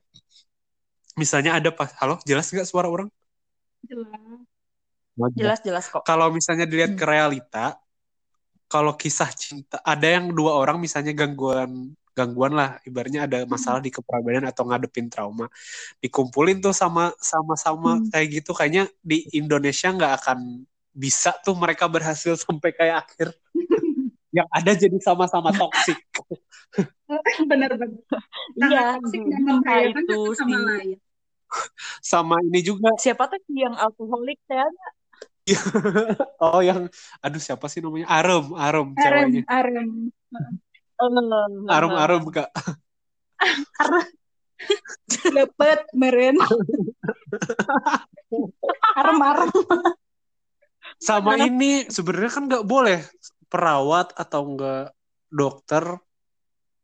[1.18, 3.10] misalnya ada pas halo jelas nggak suara orang
[3.82, 4.31] Jelas.
[5.36, 6.02] Jelas-jelas kok.
[6.04, 7.00] kalau misalnya dilihat Hmm.
[7.00, 7.64] ke realita
[8.68, 13.88] kalau kisah cinta ada yang dua orang misalnya gangguan gangguan lah ibaratnya ada masalah di
[13.92, 15.48] kepribadian atau ngadepin trauma
[16.00, 18.08] dikumpulin tuh sama sama sama Hmm.
[18.12, 20.38] kayak gitu kayaknya di Indonesia nggak akan
[20.92, 23.28] bisa tuh mereka berhasil sampai kayak akhir
[24.36, 26.00] yang ada jadi sama-sama toksik
[27.50, 28.00] Bener-bener.
[28.56, 30.96] Iya, toksik dan membahayakan itu sama lain.
[32.00, 34.64] sama ini juga Siapa tuh yang alkoholik ya?
[36.44, 36.86] oh yang
[37.18, 38.06] aduh siapa sih namanya?
[38.06, 39.42] Arum Arum Arem, ceweknya.
[39.50, 40.14] Arem.
[41.66, 41.92] Arum.
[41.98, 42.46] Arum kak.
[45.34, 46.38] Lepet, meren.
[48.94, 49.50] Arem-arem.
[51.02, 53.02] sama ini sebenarnya kan nggak boleh
[53.50, 54.94] perawat atau enggak
[55.26, 55.98] dokter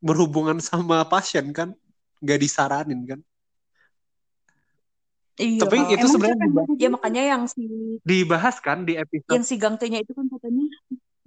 [0.03, 1.71] berhubungan sama pasien kan?
[2.19, 3.23] Nggak disaranin kan
[5.39, 5.61] Iya.
[5.63, 7.63] Tapi itu Emang sebenarnya dibahas, ya makanya yang si
[8.03, 10.67] dibahas kan di episode yang si Gangtenya itu kan katanya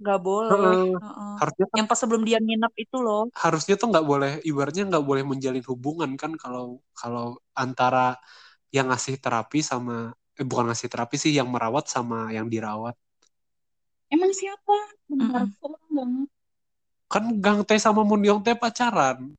[0.02, 0.52] nggak boleh.
[0.52, 0.84] Heeh.
[1.00, 1.32] Heeh.
[1.40, 3.22] harusnya kan Yang pas sebelum dia nginep itu loh.
[3.32, 8.20] harusnya tuh nggak boleh ibaratnya nggak boleh menjalin hubungan kan kalau kalau antara
[8.68, 12.92] yang ngasih terapi sama eh, bukan ngasih terapi sih yang merawat sama yang dirawat
[14.12, 14.76] Emang siapa?
[15.08, 16.28] Ngerti.
[17.08, 19.32] kan Gang Teh sama Mun Yong Teh pacaran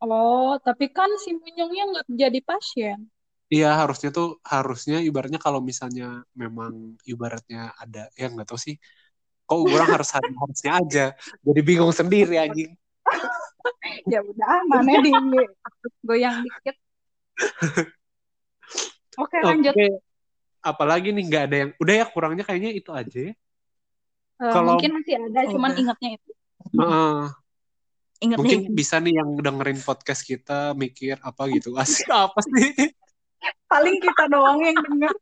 [0.00, 2.98] Oh, tapi kan si Munyongnya nggak jadi pasien.
[3.50, 8.78] Iya harusnya tuh harusnya ibaratnya kalau misalnya memang ibaratnya ada ya nggak tahu sih
[9.42, 11.04] kok orang harus harusnya aja
[11.42, 12.72] jadi bingung sendiri anjing
[14.06, 15.12] Ya udah, mana di
[16.00, 16.78] goyang dikit.
[19.18, 19.74] Oke, lanjut.
[19.76, 20.00] Oke
[20.60, 23.32] apalagi nih nggak ada yang udah ya kurangnya kayaknya itu aja.
[23.32, 23.34] Eh,
[24.52, 25.80] kalau- mungkin masih ada, cuman Udah.
[25.80, 26.30] ingatnya itu.
[26.76, 27.20] Heeh.
[28.20, 32.92] Ingat mungkin nih, bisa nih yang dengerin podcast kita mikir apa gitu asik apa sih
[33.70, 35.14] Paling kita doang yang denger.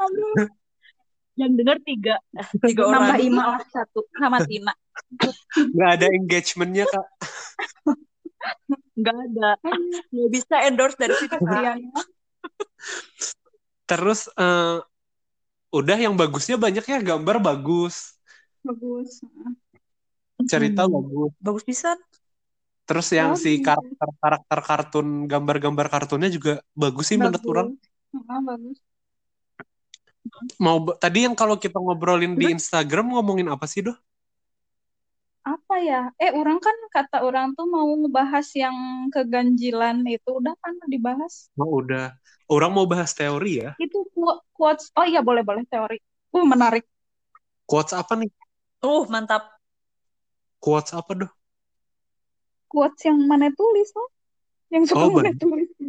[0.00, 0.48] Aduh,
[1.40, 2.14] yang denger tiga,
[2.60, 3.16] tiga orang.
[3.16, 4.72] nambah Ima lah satu sama Tina.
[5.56, 7.06] nggak ada engagementnya kak
[8.96, 9.50] Nggak ada.
[10.12, 11.36] Nggak bisa endorse dari situ.
[13.88, 14.78] Terus eh,
[15.70, 18.18] udah yang bagusnya banyak ya gambar bagus
[18.60, 19.24] Bagus.
[20.48, 20.92] cerita Hmm.
[21.00, 21.96] bagus Bagus bisa.
[22.90, 23.66] Terus yang si Bagus.
[23.66, 27.50] karakter karakter kartun gambar-gambar kartunnya juga bagus sih menurut Bagus.
[27.52, 27.68] orang
[28.28, 28.78] Ah, bagus.
[30.64, 33.96] mau tadi yang kalau kita ngobrolin di Instagram ngomongin apa sih doh
[35.54, 36.00] Apa ya?
[36.24, 38.76] Eh, orang kan kata orang tuh mau ngebahas yang
[39.14, 40.28] keganjilan itu.
[40.40, 41.34] Udah kan dibahas.
[41.60, 42.04] oh udah
[42.50, 44.84] orang mau bahas teori ya Itu qu- quotes.
[44.98, 45.96] Oh iya, boleh-boleh teori.
[46.34, 46.84] Uh, menarik.
[47.70, 48.30] quotes apa nih
[48.80, 49.42] Uh, mantap.
[50.62, 51.30] quotes apa doh
[52.70, 54.06] Quotes yang mana tulis loh.
[54.70, 55.66] Yang suka Oh, mana tulis.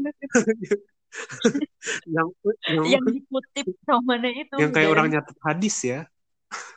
[2.07, 2.27] Yang
[2.71, 4.55] yang, Yang dikutip sama mana itu.
[4.55, 6.07] yang kayak orang nyatet hadis ya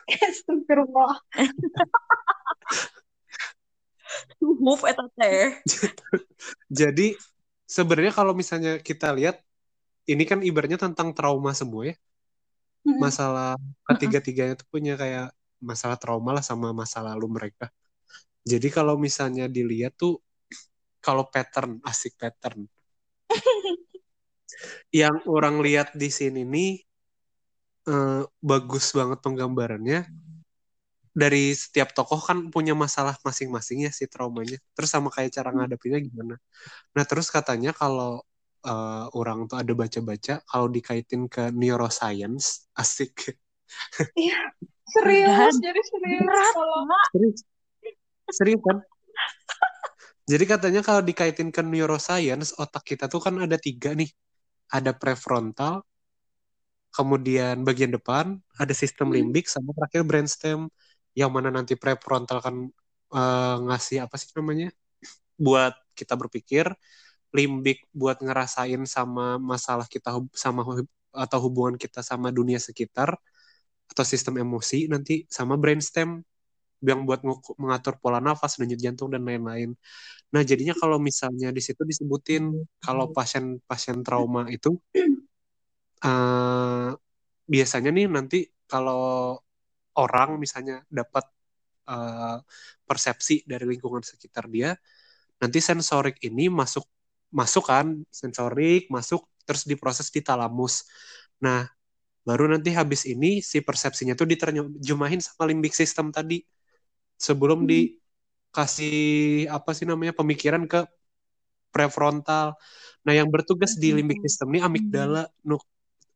[0.05, 1.19] Astagfirullah.
[4.39, 5.59] Move eta teh.
[6.79, 7.17] Jadi
[7.65, 9.41] sebenarnya kalau misalnya kita lihat
[10.05, 11.95] ini kan ibaratnya tentang trauma semua ya.
[12.85, 13.57] Masalah
[13.89, 17.73] ketiga-tiganya tuh punya kayak masalah trauma lah sama masa lalu mereka.
[18.45, 20.21] Jadi kalau misalnya dilihat tuh
[21.01, 22.69] kalau pattern asik pattern.
[25.01, 26.71] Yang orang lihat di sini nih
[27.89, 30.05] eh, bagus banget penggambarannya.
[31.15, 34.59] Dari setiap tokoh kan punya masalah masing-masing ya si traumanya.
[34.75, 36.35] Terus sama kayak cara ngadepinnya gimana.
[36.95, 38.21] Nah, terus katanya kalau
[38.67, 43.37] eh, orang tuh ada baca-baca kalau dikaitin ke neuroscience, asik.
[44.93, 45.53] Serius, Berat.
[45.59, 46.27] jadi serius.
[46.27, 47.07] Berat, Kalau Mak.
[47.11, 47.39] Serius.
[48.31, 48.81] Serius kan?
[50.25, 54.09] Jadi katanya kalau dikaitin ke neuroscience, otak kita tuh kan ada tiga nih.
[54.73, 55.85] Ada prefrontal,
[56.89, 59.15] kemudian bagian depan, ada sistem Hmm.
[59.21, 60.71] limbik, sama terakhir brainstem.
[61.13, 62.55] Yang mana nanti prefrontal kan
[63.15, 64.73] eh, ngasih apa sih namanya?
[65.39, 66.65] Buat kita berpikir,
[67.35, 73.15] limbik buat ngerasain sama masalah kita hub- sama hub- atau hubungan kita sama dunia sekitar
[73.91, 76.23] atau sistem emosi nanti sama brainstem
[76.91, 77.21] yang buat
[77.61, 79.73] mengatur pola nafas, denyut jantung dan lain-lain.
[80.33, 82.43] Nah, jadinya kalau misalnya di situ disebutin
[82.83, 84.69] kalau pasien-pasien trauma itu
[86.05, 86.89] eh
[87.53, 88.37] biasanya nih nanti
[88.71, 89.37] kalau
[89.97, 91.25] orang misalnya dapat
[91.89, 92.37] eh,
[92.87, 94.75] persepsi dari lingkungan sekitar dia,
[95.41, 96.85] nanti sensorik ini masuk
[97.33, 100.85] masuk kan, sensorik masuk terus diproses di talamus.
[101.45, 101.67] Nah,
[102.27, 106.41] baru nanti habis ini si persepsinya tuh diterjemahin sama limbik system tadi
[107.17, 107.67] sebelum Hmm.
[107.71, 108.95] dikasih
[109.55, 110.77] apa sih namanya pemikiran ke
[111.73, 112.47] prefrontal.
[113.05, 115.19] Nah, yang bertugas di limbik system ini amigdala.
[115.49, 115.61] Nuk,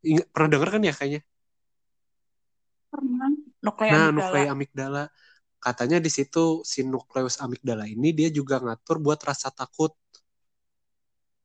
[0.09, 1.21] ingat- pernah dengar kan ya kayaknya?
[2.91, 3.31] pernah.
[3.65, 4.15] Nuklei Nah, amigdala.
[4.15, 5.03] nuklei amigdala.
[5.65, 9.91] Katanya di situ si nukleus amigdala ini dia juga ngatur buat rasa takut.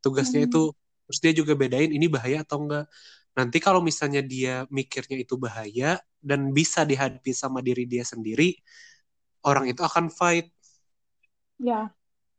[0.04, 0.48] Tugasnya Hmm.
[0.48, 0.70] itu
[1.04, 2.84] terus dia juga bedain ini bahaya atau enggak.
[3.36, 8.54] Nanti kalau misalnya dia mikirnya itu bahaya dan bisa dihadapi sama diri dia sendiri,
[9.44, 10.50] orang itu akan fight.
[11.56, 11.92] Ya,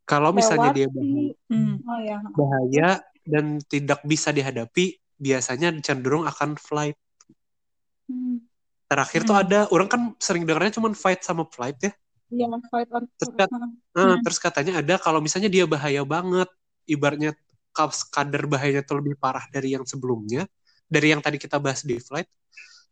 [0.04, 1.74] Kalau misalnya lewat dia bahaya, Hmm.
[1.82, 2.18] Oh ya.
[2.30, 2.88] bahaya
[3.26, 6.94] dan tidak bisa dihadapi biasanya cenderung akan flight
[8.06, 8.38] Hmm.
[8.86, 9.42] terakhir tuh Hmm.
[9.42, 11.92] ada orang kan sering dengarnya cuman fight sama flight ya
[12.26, 13.74] Iya, fight or Terus kan- Hmm.
[13.94, 14.22] Nah, Hmm.
[14.22, 16.46] terus katanya ada kalau misalnya dia bahaya banget
[16.86, 17.34] ibaratnya
[18.10, 20.46] kadar bahayanya tuh lebih parah dari yang sebelumnya
[20.86, 22.30] dari yang tadi kita bahas di flight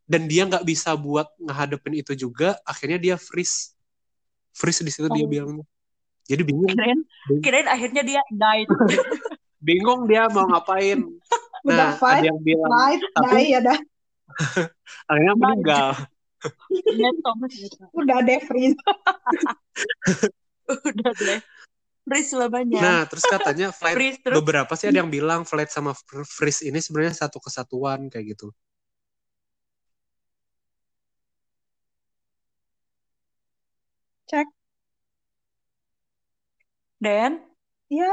[0.05, 3.74] dan dia nggak bisa buat ngehadapin itu juga akhirnya dia freeze
[4.55, 5.29] freeze di situ dia Oh.
[5.29, 5.51] bilang
[6.25, 7.01] jadi bingung Kirain,
[7.39, 8.69] kirain akhirnya dia died.
[9.61, 11.05] bingung dia mau ngapain
[11.67, 13.79] Udah nah fight, ada yang bilang Fight, Tapi- die ya dah.
[15.09, 15.89] akhirnya meninggal.
[17.95, 18.77] Udah deh freeze.
[20.69, 21.41] Udah deh.
[22.05, 22.81] Freeze selamanya.
[22.81, 24.37] nah terus katanya flight Freeze terus.
[24.37, 28.53] beberapa sih ada yang bilang flight sama fr- freeze ini sebenarnya satu kesatuan kayak gitu
[34.29, 34.49] Cek.
[37.03, 37.33] Dan
[37.93, 38.11] Ya,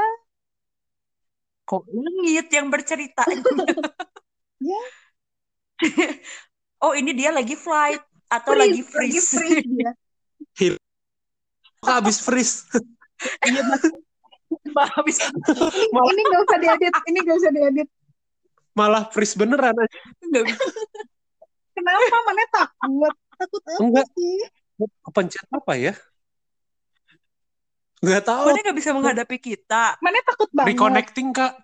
[1.66, 3.24] kok langit yang bercerita?
[4.62, 4.78] Ya.
[6.86, 7.98] oh ini dia lagi flight
[8.30, 9.28] atau freeze, lagi lagi freeze?
[9.34, 9.90] freeze dia.
[11.82, 12.66] kok habis freeze
[13.48, 13.82] Iya mas.
[14.96, 17.88] Habis Ini, ini gak usah diedit, ini gak usah diedit.
[18.78, 19.76] malah freeze beneran
[20.32, 20.64] nggak bisa.
[21.76, 22.16] Kenapa?
[22.28, 23.14] Mana takut?
[23.36, 24.06] Takut apa Enggak.
[24.14, 24.36] sih?
[24.78, 25.94] Kepencet apa ya
[28.02, 29.94] nggak tahu Mana nggak bisa menghadapi kita?
[30.02, 30.74] Mana takut banget?
[30.74, 31.54] reconnecting kak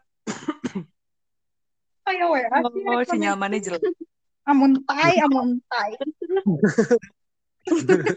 [2.09, 2.59] Kayak WA.
[2.65, 3.85] Oh, sinyal mana jelek.
[4.49, 5.93] Amun tai, amun tai.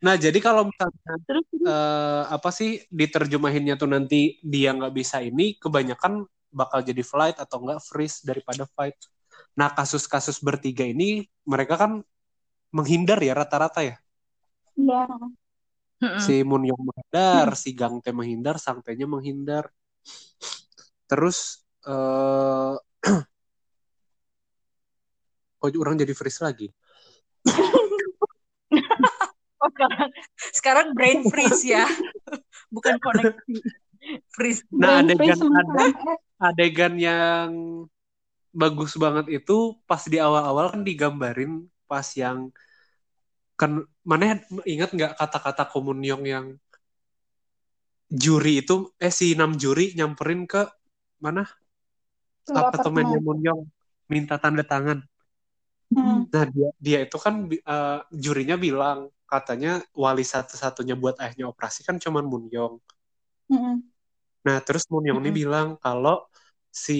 [0.00, 5.60] nah jadi kalau misalnya Terus eh, apa sih diterjemahinnya tuh nanti dia nggak bisa ini
[5.60, 8.96] kebanyakan bakal jadi flight atau enggak freeze daripada fight
[9.52, 12.00] nah kasus-kasus bertiga ini mereka kan
[12.70, 13.96] menghindar ya rata-rata ya?
[14.78, 15.04] Iya.
[16.16, 19.68] Si Moon Young menghindar si Gang Tae menghindar Sang Tae-nya menghindar.
[21.04, 22.74] Terus eh
[25.60, 26.68] kok orang jadi freeze lagi.
[29.60, 30.10] Oh, sekarang,
[30.56, 31.84] sekarang brain freeze ya,
[32.72, 33.60] bukan koneksi.
[34.32, 34.64] Freeze.
[34.72, 35.84] Nah, Brain adegan ada
[36.40, 37.48] adegan yang
[38.50, 42.38] bagus banget itu pas di awal-awal kan digambarin pas yang
[43.60, 43.70] kan
[44.10, 44.24] mana
[44.72, 46.46] ingat nggak kata-kata Komunyong yang
[48.22, 48.74] juri itu
[49.04, 50.62] eh si enam juri nyamperin ke
[51.24, 51.42] mana
[52.60, 53.26] apartemennya apartemen.
[53.26, 53.60] Munyong
[54.12, 54.98] minta tanda tangan.
[55.94, 56.30] Hmm.
[56.32, 58.98] Nah dia dia itu kan eh, jurinya bilang
[59.32, 59.68] katanya
[60.02, 62.74] wali satu-satunya buat ayahnya operasi kan cuman Munyong.
[63.48, 63.90] Hmm.
[64.46, 65.36] Nah, terus Moon ini Mm-mm.
[65.40, 66.16] bilang kalau
[66.84, 66.92] si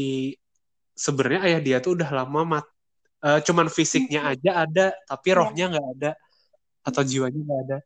[1.04, 2.66] sebenarnya ayah dia tuh udah lama mat
[3.20, 5.36] eh, cuman fisiknya aja ada, tapi Iya.
[5.38, 6.10] rohnya nggak ada
[6.80, 7.78] atau jiwanya nggak ada.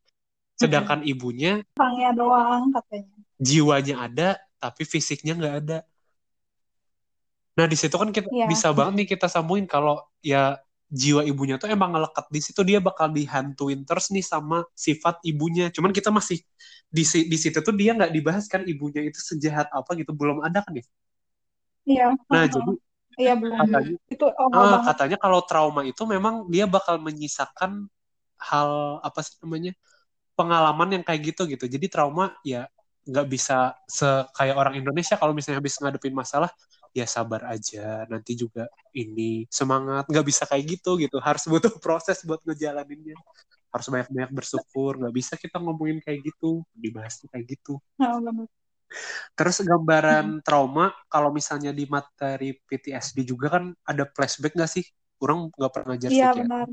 [0.54, 3.10] Sedangkan ibunya Orangnya doang katanya.
[3.38, 4.28] jiwanya ada,
[4.62, 5.78] tapi fisiknya nggak ada.
[7.54, 8.46] Nah, di situ kan kita Iya.
[8.50, 10.58] bisa banget nih kita sambungin kalau ya
[10.90, 15.70] jiwa ibunya tuh emang ngelekat di situ dia bakal dihantuin terus nih sama sifat ibunya.
[15.70, 16.42] Cuman kita masih
[16.90, 20.62] di di situ tuh dia nggak dibahas kan ibunya itu sejahat apa gitu belum ada
[20.66, 20.84] kan ya.
[21.86, 22.06] Iya.
[22.30, 22.54] Nah, Hmm.
[22.54, 22.72] jadi
[23.18, 23.58] Iya belum.
[23.58, 27.86] katanya Itu oh ah, katanya kalau trauma itu memang dia bakal menyisakan
[28.38, 29.72] hal apa sih namanya
[30.38, 31.64] pengalaman yang kayak gitu gitu.
[31.70, 32.66] Jadi trauma ya
[33.04, 36.50] nggak bisa se kayak orang Indonesia kalau misalnya habis ngadepin masalah
[36.94, 38.06] ya sabar aja.
[38.10, 40.06] Nanti juga ini semangat.
[40.10, 41.16] Nggak bisa kayak gitu gitu.
[41.22, 43.18] Harus butuh proses buat ngejalaninnya.
[43.70, 44.98] Harus banyak-banyak bersyukur.
[45.02, 47.78] Nggak bisa kita ngomongin kayak gitu dibahasnya kayak gitu.
[47.98, 48.18] Nah.
[49.34, 54.84] Terus gambaran trauma kalau misalnya di materi PTSD juga kan ada flashback nggak sih?
[55.22, 56.66] Orang nggak pernah ngajar Iya ya benar.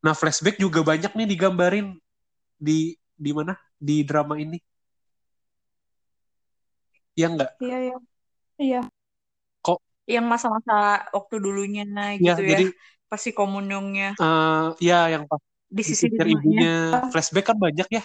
[0.00, 1.86] nah flashback juga banyak nih digambarin
[2.56, 3.52] di di mana?
[3.76, 4.56] Di drama ini.
[7.16, 7.50] Ya nggak?
[7.60, 7.96] Iya iya.
[8.60, 8.82] Iya.
[10.10, 12.64] Yang masa-masa waktu dulunya ya gitu ya, jadi
[13.06, 15.38] pasti komunyongnya eh, ya yang pas
[15.70, 17.06] di sisi ibunya.
[17.14, 18.02] Flashback kan banyak ya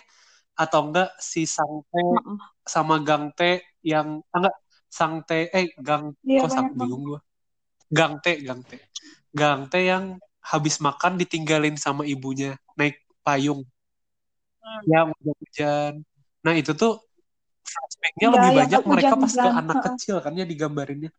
[0.55, 2.37] atau enggak si Sangte Heeh.
[2.63, 4.55] sama Gangte yang ah, enggak
[4.87, 7.19] Sangte eh Gang Iya kok sang bingung gua
[7.91, 8.77] Gangte Gangte
[9.35, 13.63] Gangte yang habis makan ditinggalin sama ibunya naik payung
[14.65, 14.81] Hmm.
[14.89, 15.93] yang hujan-hujan
[16.41, 16.97] nah itu tuh
[17.61, 21.13] flashbacknya lebih yang banyak mereka pas ke anak kecil kan ya digambarinnya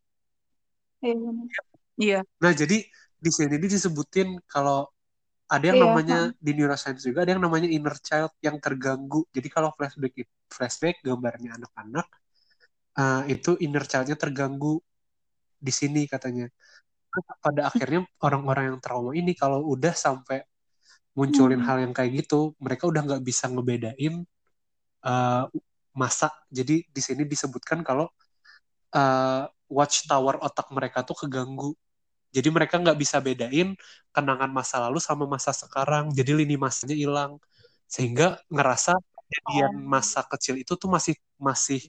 [0.98, 1.62] Iya.
[1.94, 2.18] Iya.
[2.42, 2.82] nah jadi
[3.22, 4.90] di sini disebutin kalau
[5.54, 9.48] ada yang Iya, namanya di neuroscience juga ada yang namanya inner child yang terganggu jadi
[9.54, 10.14] kalau flashback
[10.50, 12.06] flashback gambarnya anak-anak
[13.00, 14.80] eh, itu inner childnya terganggu
[15.66, 16.46] di sini katanya
[17.44, 20.44] pada akhirnya orang-orang yang trauma ini kalau udah sampai
[21.18, 21.66] munculin Hmm.
[21.66, 24.14] hal yang kayak gitu mereka udah nggak bisa ngebedain
[25.06, 25.44] eh,
[25.96, 28.06] masa jadi di sini disebutkan kalau
[28.96, 31.72] uh, watchtower otak mereka tuh keganggu.
[32.36, 33.72] Jadi mereka nggak bisa bedain
[34.12, 36.12] kenangan masa lalu sama masa sekarang.
[36.12, 37.40] Jadi lini masanya hilang.
[37.88, 39.88] Sehingga ngerasa kejadian Oh.
[39.88, 41.80] masa kecil itu tuh masih masih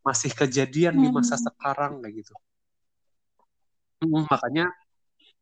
[0.00, 1.44] masih kejadian di masa Hmm.
[1.48, 2.34] sekarang kayak gitu.
[4.30, 4.68] Makanya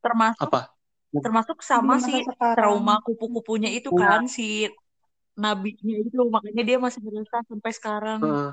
[0.00, 0.60] termasuk apa?
[1.12, 2.56] termasuk sama masa si sekarang.
[2.56, 4.00] trauma kupu-kupunya itu Iya.
[4.00, 4.64] kan si
[5.36, 8.50] nabinya itu makanya dia masih berasa sampai sekarang Heeh.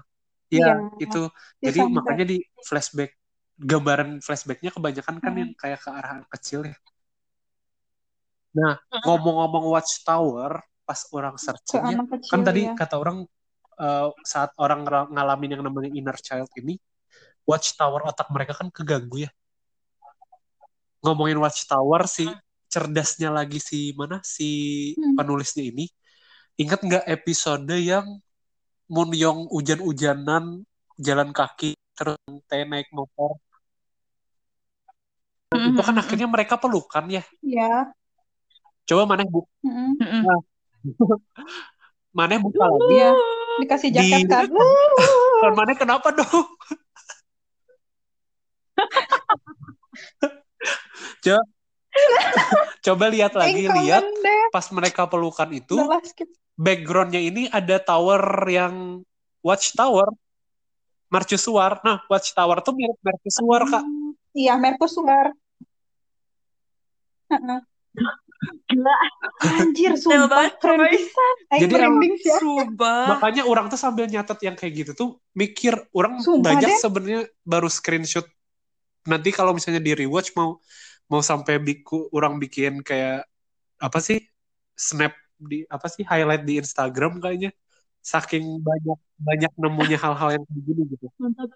[0.51, 0.67] Iya.
[0.67, 1.21] ya itu.
[1.63, 2.37] Jadi sampai- makanya di
[2.67, 3.15] flashback
[3.59, 5.41] gambaran flashbacknya kebanyakan kan Hmm.
[5.43, 6.77] yang kayak ke arah anak kecil ya.
[8.55, 12.73] Nah, ngomong-ngomong Watchtower, pas orang searching ya, anak kecil kan tadi ya.
[12.73, 13.17] kata orang
[13.79, 16.75] eh, saat orang ngalamin yang namanya inner child ini,
[17.47, 19.31] Watchtower otak mereka kan keganggu ya.
[20.99, 22.27] Ngomongin Watchtower si
[22.67, 24.49] cerdasnya lagi si mana si
[24.99, 25.15] Hmm.
[25.15, 25.87] penulisnya ini,
[26.59, 28.19] ingat nggak episode yang
[28.89, 30.65] Moon Young hujan-hujanan
[30.99, 32.19] jalan kaki terus
[32.51, 33.39] teh naik motor
[35.49, 37.25] Nah, itu kan akhirnya mereka pelukan ya.
[37.41, 37.89] Iya.
[38.89, 39.97] coba mana bu Mm-mm.
[40.01, 40.41] Mm-mm.
[42.17, 42.93] mana buka lagi?
[43.01, 43.11] Iya.
[43.61, 44.69] Dikasih jaket Di- kan.
[45.41, 46.29] kan mana kenapa dong?
[51.19, 51.41] Coba
[52.85, 54.05] coba lihat lagi lihat.
[54.53, 55.75] pas mereka pelukan itu
[56.55, 59.01] backgroundnya ini ada tower yang
[59.41, 60.13] watchtower.
[61.09, 63.81] Mercusuar nah watchtower tuh mirip mercusuar kak
[64.33, 65.33] Iya, Mercusuar.
[67.29, 67.59] Heeh.
[68.69, 68.95] Gila.
[69.59, 71.35] Anjir, sumpah banget, keren pisan.
[71.59, 72.37] Jadi ya.
[72.39, 73.03] Sumpah.
[73.17, 77.67] makanya orang tuh sambil nyatet yang kayak gitu tuh mikir orang Sumpah banyak sebenarnya baru
[77.67, 78.23] screenshot
[79.09, 80.61] nanti kalau misalnya di rewatch mau
[81.09, 83.25] mau sampai biku orang bikin kayak
[83.81, 84.21] apa sih
[84.77, 87.51] snap di apa sih highlight di Instagram kayaknya
[87.99, 91.49] saking banyak banyak nemunya hal-hal yang kayak gini gitu Mantap.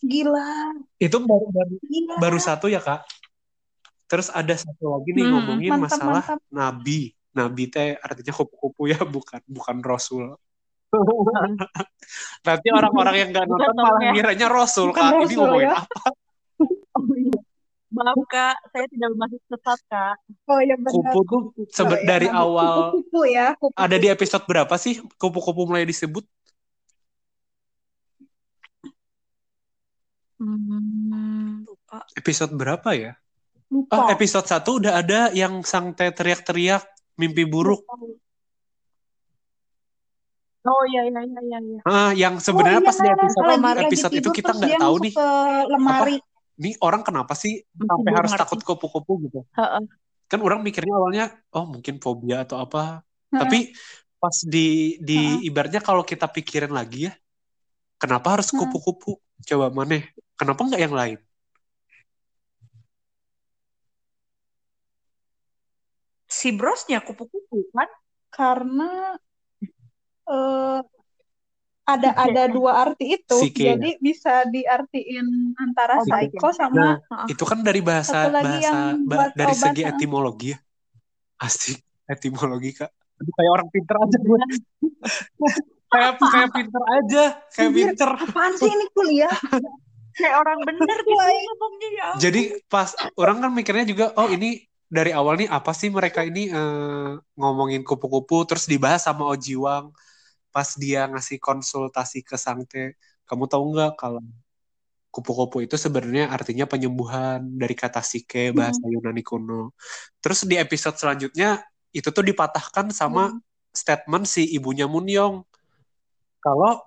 [0.00, 0.50] Gila.
[0.96, 2.14] itu baru baru Gila.
[2.16, 3.02] baru satu ya kak
[4.04, 6.38] terus ada satu lagi nih Hmm, ngomongin mantap, masalah mantap.
[6.48, 10.38] nabi nabi teh artinya kupu-kupu ya bukan bukan rasul
[12.42, 14.10] nanti orang-orang yang nggak Bukan nonton malah namanya.
[14.14, 15.76] ngiranya rasul Bukan kak ini rasul, ngomongin ya.
[15.76, 16.10] apa
[16.90, 17.38] Oh, iya.
[17.88, 20.16] Maaf kak, saya tidak bermaksud sesat kak.
[20.44, 20.92] Oh iya benar.
[20.92, 22.36] kupu tuh sebe- Oh, iya, dari Nabi.
[22.36, 23.46] awal Kupu-kupu ya.
[23.54, 23.74] Kupu.
[23.76, 26.26] ada di episode berapa sih kupu-kupu mulai disebut
[30.38, 32.06] Hmm, lupa.
[32.14, 33.12] episode berapa ya
[33.68, 33.90] Lupa.
[33.90, 36.86] ah episode satu udah ada yang sang teh teriak-teriak
[37.18, 37.82] mimpi buruk
[40.62, 41.58] Oh iya iya iya iya.
[41.58, 41.80] iya.
[41.82, 45.12] ah yang sebenarnya Oh, pas di iya, episode lagi episode itu kita nggak tahu nih
[45.16, 45.28] ke
[45.74, 46.16] lemari.
[46.54, 48.42] nih orang kenapa sih sampai harus ngerti.
[48.46, 49.82] takut kupu-kupu gitu Heeh.
[50.28, 53.00] kan orang mikirnya awalnya oh mungkin fobia atau apa
[53.32, 53.40] Heeh.
[53.42, 53.58] tapi
[54.18, 54.68] pas di
[55.00, 55.48] di Heeh.
[55.50, 57.12] ibaratnya kalau kita pikirin lagi ya
[57.96, 60.02] kenapa harus kupu-kupu coba mana
[60.34, 61.18] kenapa nggak yang lain?
[66.28, 67.88] Si brosnya kupu-kupu kan?
[68.28, 69.16] Karena
[70.28, 70.80] eh,
[71.88, 73.72] ada ada dua arti itu, Psike, ya?
[73.72, 77.26] jadi bisa diartiin antara Oh, psycho sama Nah, Heeh.
[77.32, 80.58] itu kan dari bahasa bahasa yang ba- dari obat, segi etimologi ya.
[81.40, 82.92] Asik etimologi kak.
[83.18, 84.16] Kayak orang pinter aja.
[84.20, 84.38] gue
[85.88, 89.34] kayak kayak pinter aja kayak pinter apaan sih ini kuliah?
[90.18, 92.08] Kayak orang bener gitu ngomongnya ya.
[92.18, 96.50] jadi pas orang kan mikirnya juga oh ini dari awal nih apa sih mereka ini
[96.50, 99.94] eh, ngomongin kupu-kupu terus dibahas sama Ojiwang
[100.50, 102.98] pas dia ngasih konsultasi ke Sangte
[103.30, 104.18] kamu tahu nggak kalau
[105.14, 109.72] kupu-kupu itu sebenarnya artinya penyembuhan dari kata psike bahasa Yunani kuno
[110.20, 111.62] terus di episode selanjutnya
[111.94, 113.40] itu tuh dipatahkan sama Hmm.
[113.72, 115.47] statement si ibunya Munyong
[116.38, 116.82] kalau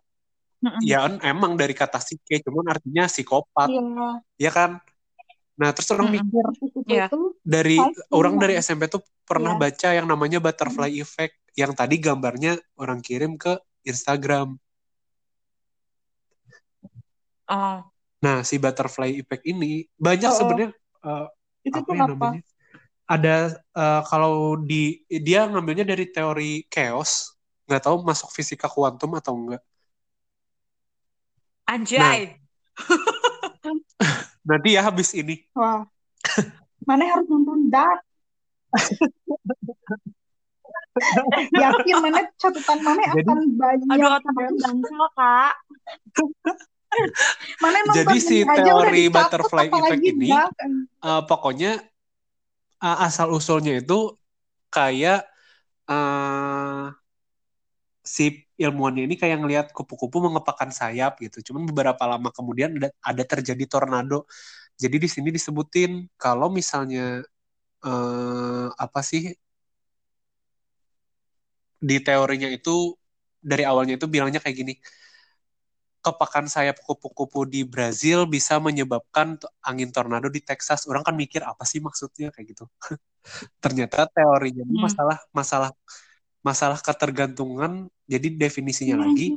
[0.61, 0.81] Mm-mm.
[0.85, 4.09] ya emang dari kata psike cuman artinya psikopat Iya.
[4.37, 4.71] ya kan
[5.57, 6.25] nah terus orang Mm-mm.
[6.25, 6.45] mikir
[6.87, 7.05] Iya.
[7.09, 9.61] itu dari Pasti orang dari SMP tuh pernah Iya.
[9.61, 14.55] baca yang namanya butterfly effect yang tadi gambarnya orang kirim ke Instagram.
[17.51, 17.77] Oh.
[18.21, 20.37] Nah, si butterfly effect ini banyak Oh, oh.
[20.39, 20.69] sebenarnya
[21.03, 21.25] eh,
[21.67, 22.09] itu apa ya apa?
[22.13, 22.41] namanya?
[23.09, 23.35] Ada
[23.75, 27.35] eh, kalau di dia ngambilnya dari teori chaos,
[27.71, 29.63] nggak tahu masuk fisika kuantum atau enggak.
[31.63, 32.35] Anjay.
[34.47, 35.39] Nanti ya habis ini.
[35.55, 35.87] Wah.
[36.83, 38.03] Mana harus nonton Dark?
[41.55, 43.87] Yakin mana catatan mana Jadi- akan banyak.
[43.95, 44.35] Aduh, otak
[45.15, 45.53] Kak.
[47.63, 50.51] Mana Jadi si teori butterfly effect ini Dark.
[50.99, 51.79] eh, pokoknya
[52.83, 54.19] eh, asal usulnya itu
[54.67, 55.23] kayak
[55.87, 56.85] eh
[58.03, 58.23] si
[58.57, 61.37] ilmuwannya ini kayak ngelihat kupu-kupu mengepakkan sayap gitu.
[61.51, 64.25] Cuman beberapa lama kemudian ada, ada terjadi tornado.
[64.81, 67.21] Jadi di sini disebutin kalau misalnya
[67.85, 69.21] eh, apa sih
[71.81, 72.93] di teorinya itu
[73.41, 74.73] dari awalnya itu bilangnya kayak gini
[76.01, 80.89] kepakan sayap kupu-kupu di Brazil bisa menyebabkan angin tornado di Texas.
[80.89, 82.65] Orang kan mikir apa sih maksudnya kayak gitu.
[83.63, 84.81] Ternyata teorinya Hmm.
[84.81, 85.69] masalah masalah
[86.41, 87.89] masalah ketergantungan.
[88.05, 89.05] Jadi definisinya Hmm.
[89.09, 89.27] lagi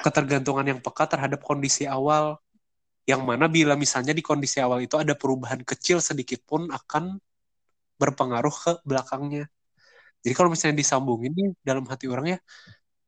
[0.00, 2.40] ketergantungan yang peka terhadap kondisi awal.
[3.02, 7.18] Yang mana bila misalnya di kondisi awal itu ada perubahan kecil sedikit pun akan
[7.98, 9.50] berpengaruh ke belakangnya.
[10.22, 12.38] Jadi kalau misalnya disambungin nih dalam hati orang ya,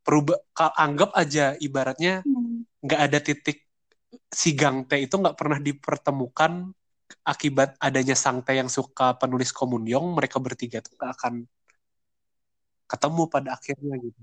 [0.02, 0.38] perubah
[0.76, 2.66] anggap aja ibaratnya Hmm.
[2.84, 3.64] nggak ada titik
[4.28, 6.74] si Gang Tae itu nggak pernah dipertemukan
[7.24, 11.34] akibat adanya Sang Tae yang suka penulis komunyong mereka bertiga tuh nggak akan
[12.84, 14.20] ketemu pada akhirnya gitu.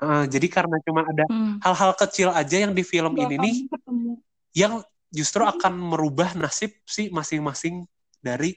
[0.00, 1.60] Ah, jadi karena cuma ada Hmm.
[1.60, 4.12] hal-hal kecil aja yang di film Nggak ini nih ketemu.
[4.56, 4.72] yang
[5.12, 7.84] justru akan merubah nasib si masing-masing
[8.24, 8.56] dari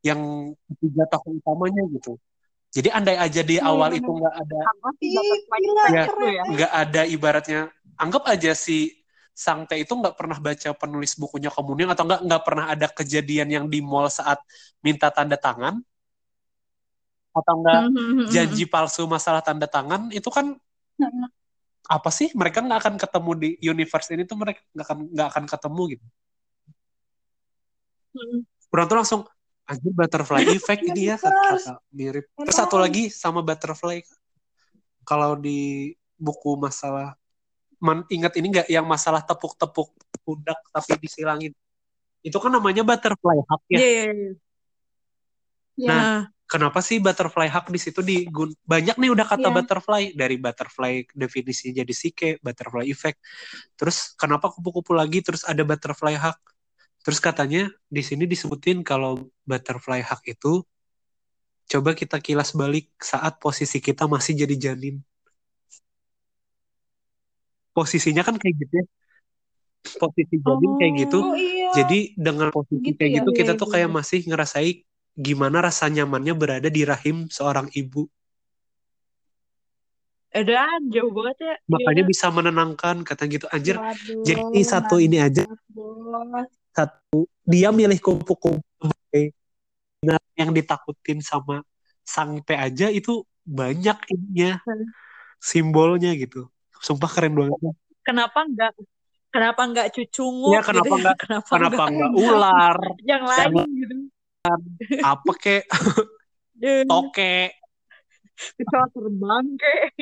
[0.00, 2.14] yang tiga tokoh utamanya gitu.
[2.70, 4.00] Jadi andai aja di Iya, awal bener.
[4.04, 4.58] itu nggak ada
[5.88, 6.30] Ya, keren.
[6.30, 6.44] ya.
[6.46, 7.60] nggak ada ibaratnya
[7.96, 8.94] anggap aja si
[9.32, 13.48] Sang Tae itu nggak pernah baca penulis bukunya Komunyong atau nggak nggak pernah ada kejadian
[13.48, 14.38] yang di mall saat
[14.82, 15.78] minta tanda tangan
[17.38, 18.26] atau nggak Hmm.
[18.28, 20.58] janji palsu masalah tanda tangan itu kan
[20.98, 21.30] Hmm.
[21.88, 25.44] apa sih mereka nggak akan ketemu di universe ini tuh mereka nggak akan nggak akan
[25.46, 26.06] ketemu gitu
[28.08, 28.40] Hmm.
[28.72, 29.20] Orang tuh langsung
[29.68, 32.24] anjir butterfly effect ini ya kata mirip.
[32.34, 34.00] Terus satu lagi sama butterfly
[35.04, 37.14] kalau di buku masalah
[37.78, 39.92] man, ingat ini nggak yang masalah tepuk-tepuk
[40.26, 41.52] pundak tapi disilangin.
[42.24, 43.78] Itu kan namanya butterfly hug ya.
[43.78, 44.32] Iya, iya, iya.
[45.78, 45.86] Ya.
[45.86, 46.18] Nah, Nah,
[46.48, 48.24] Kenapa sih butterfly hug di situ di
[48.64, 49.56] banyak nih udah kata Iya.
[49.60, 53.20] butterfly dari butterfly definisi jadi sike, butterfly effect.
[53.76, 56.40] Terus kenapa kupu-kupu lagi terus ada butterfly hug?
[57.04, 60.64] Terus katanya di sini disebutin kalau butterfly hug itu
[61.68, 65.04] coba kita kilas balik saat posisi kita masih jadi janin.
[67.76, 68.86] Posisinya kan kayak gitu ya.
[70.00, 71.18] Posisi janin kayak gitu.
[71.20, 71.70] Oh iya.
[71.76, 73.16] Jadi dengan posisi Gitu kayak ya?
[73.20, 73.74] gitu kita Iya, tuh iya.
[73.76, 74.70] kayak masih ngerasai
[75.18, 78.06] gimana rasa nyamannya berada di rahim seorang ibu.
[80.28, 81.54] edan jauh banget ya.
[81.66, 82.10] Makanya Iya.
[82.12, 83.80] bisa menenangkan kata gitu anjir.
[83.80, 85.42] Waduh, Jadi ini satu ini aja
[86.70, 88.60] satu dia milih kupu-kupu
[90.04, 91.64] nah, yang ditakutin sama
[92.04, 94.84] sang P aja itu banyak ininya Hmm.
[95.40, 96.46] simbolnya gitu.
[96.78, 97.58] Sumpah keren banget.
[98.04, 98.76] Kenapa enggak
[99.32, 101.00] kenapa enggak cucungut Iya, kenapa gitu ya?
[101.02, 103.96] enggak- kenapa, Kenapa enggak nggak ular, yang lain gitu.
[105.02, 105.64] Apa kek,
[106.90, 107.36] toke.
[108.54, 109.92] Pesawat terbang kek.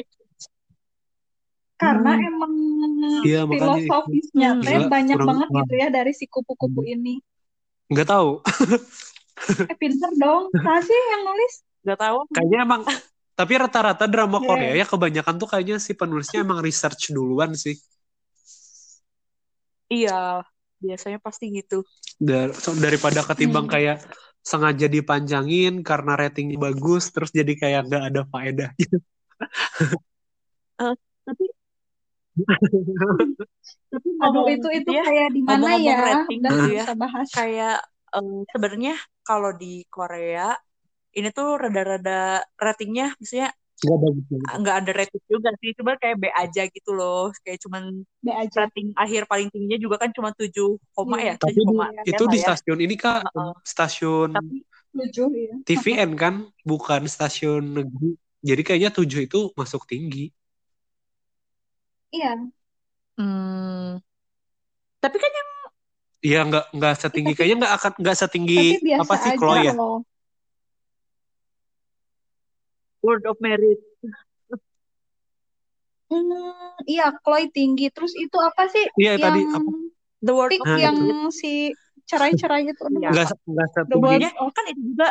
[1.77, 2.25] Karena Hmm.
[2.27, 2.53] emang
[3.21, 3.45] itu.
[3.53, 4.65] filosofisnya Hmm.
[4.65, 7.21] teh banyak kurang- banget gitu ya dari si kupu-kupu ini.
[7.87, 8.41] Nggak tahu.
[9.69, 10.49] Eh pinter dong.
[10.55, 11.55] Nah sih yang nulis.
[11.85, 12.19] Enggak tahu.
[12.33, 12.83] Kayaknya emang
[13.37, 14.47] tapi rata-rata drama Iya.
[14.49, 17.77] Korea ya kebanyakan tuh kayaknya si penulisnya emang research duluan sih.
[19.87, 20.41] Iya,
[20.81, 21.83] biasanya pasti gitu.
[22.21, 23.75] Dar- so- daripada ketimbang Hmm.
[23.75, 23.97] kayak
[24.47, 28.89] sengaja dipanjangin karena ratingnya bagus terus jadi kayak nggak ada faedahnya.
[31.27, 31.45] Tapi
[33.91, 35.97] tapi Aduh ngomong itu itu ya, kayak di mana ya?
[36.05, 36.83] rating Udah gitu ya.
[36.85, 37.29] bisa bahas.
[37.33, 37.77] kayak
[38.15, 38.95] em, sebenarnya
[39.27, 40.53] kalau di Korea
[41.17, 44.25] ini tuh rada-rada ratingnya maksudnya Nggak bagus
[44.81, 47.83] ada rating juga sih cuma kayak B aja gitu loh kayak cuman
[48.25, 48.65] B aja.
[48.65, 51.27] rating akhir paling tingginya juga kan cuma 7 koma Iya.
[51.29, 52.45] ya Tapi 7 di- koma itu di lah ya.
[52.49, 53.53] stasiun ini kak, Heeh.
[53.63, 54.57] stasiun tapi
[54.97, 55.55] Tujuh ya.
[55.69, 58.17] TVN kan, bukan stasiun negeri.
[58.41, 60.33] Jadi kayaknya tujuh itu masuk tinggi.
[62.09, 62.33] Iya.
[63.17, 64.01] hmm,
[64.99, 65.51] tapi kan yang
[66.25, 68.63] Iya nggak nggak setinggi Tapi- kayaknya nggak akan nggak setinggi
[68.97, 69.73] apa sih Chloe ya?
[69.77, 70.01] loh.
[73.07, 73.79] Word of Merit
[76.11, 76.31] Hmm,
[76.87, 77.85] iya, Chloe tinggi.
[77.95, 79.71] Terus itu apa sih Iya tadi yang apa?
[80.23, 81.53] The Word of Nah, yang Merit si
[82.07, 82.83] cerai-cerai gitu?
[82.87, 83.11] Aduh, Iya.
[83.15, 84.03] Nggak nggak The setinggi.
[84.07, 85.07] Word ya of kan itu juga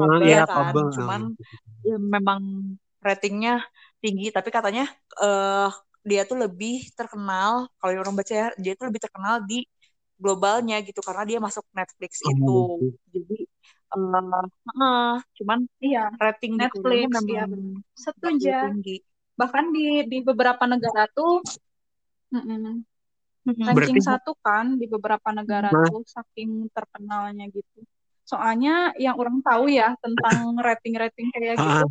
[0.00, 0.86] Oh, kabel iya, kan kabel.
[0.96, 1.20] cuman
[1.88, 2.40] ya, memang
[3.06, 3.52] ratingnya
[4.00, 4.84] tinggi tapi katanya
[5.24, 5.68] eh
[6.10, 9.64] dia tuh lebih terkenal kalau yang orang baca ya dia tuh lebih terkenal di
[10.20, 12.86] globalnya gitu karena dia masuk Netflix Oh, itu gitu.
[13.12, 13.36] jadi
[13.90, 14.22] eh
[14.78, 18.52] eh, cuman iya, rating di Netflix, Korea iya, memang nggak setuju.
[18.70, 18.96] tinggi
[19.34, 21.40] Bahkan di di beberapa negara tuh
[22.30, 22.86] Hmm.
[23.42, 25.88] Berarti- ranking satu kan di beberapa negara Nah.
[25.90, 27.82] tuh saking terkenalnya gitu.
[28.22, 31.88] Soalnya yang orang tahu ya tentang rating-rating kayak gitu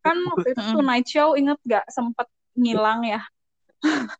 [0.00, 0.62] kan waktu itu.
[0.72, 2.24] Tonight Show inget gak sempet
[2.56, 3.20] ngilang ya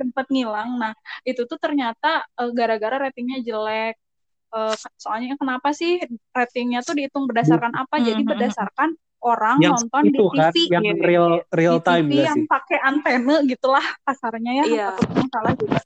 [0.00, 0.92] sempat ngilang nah
[1.24, 3.96] itu tuh ternyata uh, gara-gara ratingnya jelek
[4.54, 5.98] uh, soalnya kenapa sih
[6.30, 8.30] ratingnya tuh dihitung berdasarkan apa jadi Mhm.
[8.30, 8.88] berdasarkan
[9.20, 12.14] orang yang nonton itu di kan TV yang Iya, iya, real real di time TV
[12.24, 14.86] yang pakai antena gitulah kasarnya ya Iya.
[14.96, 15.80] atau salah juga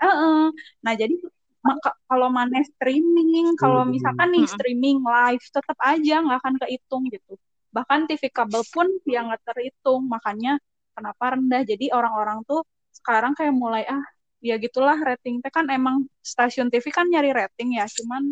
[0.00, 0.48] Heeh.
[0.80, 1.12] Nah, jadi
[1.60, 3.92] maka kalau mana streaming, kalau Hmm.
[3.92, 4.54] misalkan nih Mm-mm.
[4.56, 7.36] streaming live, tetap aja nggak akan kehitung gitu.
[7.70, 10.56] Bahkan TV kabel pun yang nggak terhitung, makanya
[10.96, 11.62] kenapa rendah.
[11.68, 12.64] Jadi orang-orang tuh
[12.96, 14.00] sekarang kayak mulai ah
[14.48, 15.52] ya gitulah rating teh.
[15.52, 18.22] Kan emang stasiun TV kan nyari rating ya, cuman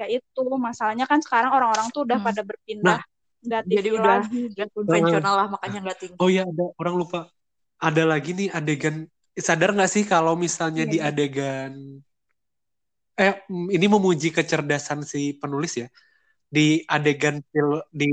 [0.00, 0.42] ya itu.
[0.66, 2.26] Masalahnya kan sekarang orang-orang tuh udah Hmm.
[2.26, 3.00] pada berpindah.
[3.46, 4.16] Nggak TV Jadi udah
[4.74, 6.18] konvensional lah makanya nggak tinggi.
[6.20, 7.18] oh ya ada orang lupa.
[7.80, 8.96] Ada lagi nih adegan.
[9.36, 11.08] Sadar nggak sih kalau misalnya Iya, di iya.
[11.08, 11.72] adegan
[13.20, 15.86] eh mm, ini memuji kecerdasan si penulis ya.
[16.56, 16.60] Di
[16.94, 18.06] adegan fil- di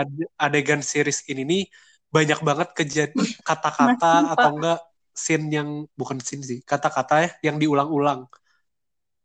[0.00, 1.62] ade- adegan series ini nih
[2.16, 3.14] banyak banget kejadian
[3.48, 4.78] kata-kata Mas, atau enggak
[5.24, 5.68] scene yang
[6.00, 8.20] bukan scene sih kata-kata ya yang diulang-ulang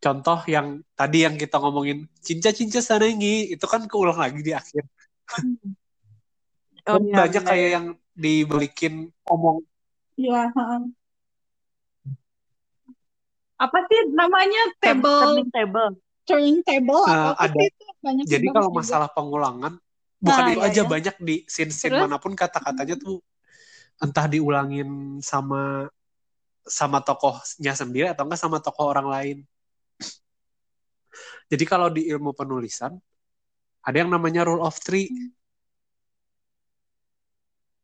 [0.04, 0.68] contoh yang
[1.00, 4.84] tadi yang kita ngomongin cinca-cinca sanengi itu kan keulang lagi di akhir
[6.88, 7.86] Oh, iya, banyak iya, kayak yang
[8.24, 8.94] dibalikin
[9.34, 9.58] omong
[10.20, 10.82] Iya, heeh.
[13.56, 15.88] Apa sih namanya table Turning table.
[16.28, 17.56] turning table atau apa ada.
[17.56, 18.80] sih itu banyak Jadi kalau juga.
[18.82, 19.74] masalah pengulangan,
[20.26, 20.90] bukan Nah, itu iya, aja iya.
[20.94, 22.02] banyak di scene-scene Terus?
[22.04, 23.16] mana pun kata-katanya tuh
[24.02, 25.88] entah diulangin sama
[26.66, 29.38] sama tokohnya sendiri atau enggak sama tokoh orang lain.
[31.46, 32.98] Jadi kalau di ilmu penulisan
[33.86, 35.08] ada yang namanya rule of three.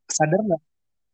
[0.09, 0.62] Sadar nggak?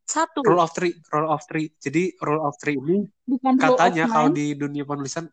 [0.08, 0.40] Satu.
[0.48, 1.68] Rule of three, rule of three.
[1.76, 5.28] Jadi rule of three ini bukan katanya kalau di dunia penulisan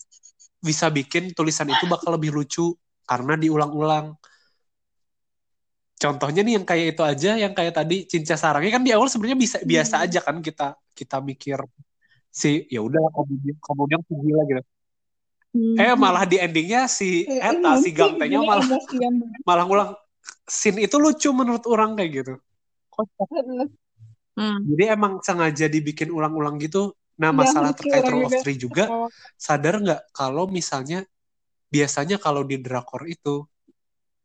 [0.58, 2.74] bisa bikin tulisan itu bakal lebih lucu
[3.06, 4.18] karena diulang-ulang.
[6.04, 9.40] Contohnya nih yang kayak itu aja, yang kayak tadi Cinca Sarangnya kan di awal sebenarnya
[9.40, 10.04] bisa biasa Hmm.
[10.04, 11.58] aja kan kita kita mikir
[12.28, 14.62] si ya udah kemudian kemudian gila gitu.
[15.80, 18.66] Eh malah di endingnya si Eh, Eta si jadi malah
[19.48, 19.90] malah ngulang
[20.44, 22.32] scene itu lucu menurut orang kayak gitu.
[22.92, 23.28] Kocak.
[24.34, 24.58] Hmm.
[24.66, 26.92] Jadi emang sengaja dibikin ulang-ulang gitu.
[27.22, 28.42] Nah Iya, masalah lucu terkait rule of juga.
[28.42, 31.06] three juga Oh, sadar nggak kalau misalnya
[31.70, 33.46] biasanya kalau di drakor itu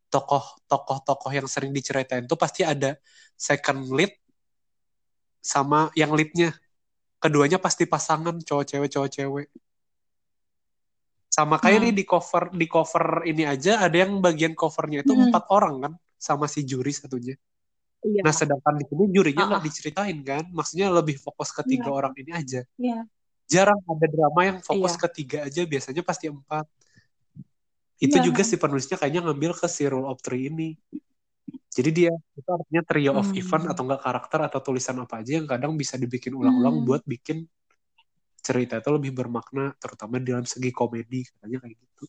[0.10, 2.98] tokoh-tokoh-tokoh yang sering diceritain tuh pasti ada
[3.38, 4.12] second lead
[5.40, 6.52] sama yang leadnya
[7.18, 9.48] keduanya pasti pasangan cowok cewek cowok cewek
[11.30, 11.86] sama kayak Hmm.
[11.88, 15.30] nih di cover di cover ini aja ada yang bagian covernya itu Hmm.
[15.30, 17.38] empat orang kan sama si juri satunya
[18.02, 18.24] Iya.
[18.26, 19.68] nah sedangkan di sini jurinya nggak Ah, ah.
[19.70, 21.96] diceritain kan maksudnya lebih fokus ke tiga Iya.
[21.96, 23.00] orang ini aja Iya.
[23.46, 25.02] jarang ada drama yang fokus Iya.
[25.06, 26.66] ke tiga aja biasanya pasti empat
[28.00, 28.26] itu Iya.
[28.26, 30.80] juga si penulisnya kayaknya ngambil ke si rule of three ini
[31.70, 33.40] jadi dia itu artinya trio of Hmm.
[33.40, 36.88] event atau enggak karakter atau tulisan apa aja yang kadang bisa dibikin ulang-ulang Hmm.
[36.88, 37.44] buat bikin
[38.40, 42.06] cerita itu lebih bermakna terutama dalam segi komedi katanya kayak gitu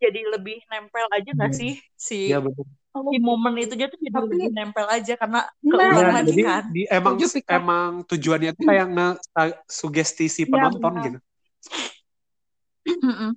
[0.00, 1.58] jadi lebih nempel aja nggak Iya.
[1.60, 5.76] sih si ya si momen itu aja tuh jadi Tapi- lebih nempel aja karena Nah,
[5.76, 6.64] keulang Ya, lagi jadi kan.
[6.72, 7.14] di, emang
[7.44, 9.08] emang tujuannya itu kayak nge
[9.68, 11.04] sugesti si Iya, penonton benar.
[11.04, 11.18] gitu
[13.02, 13.30] Mm-mm.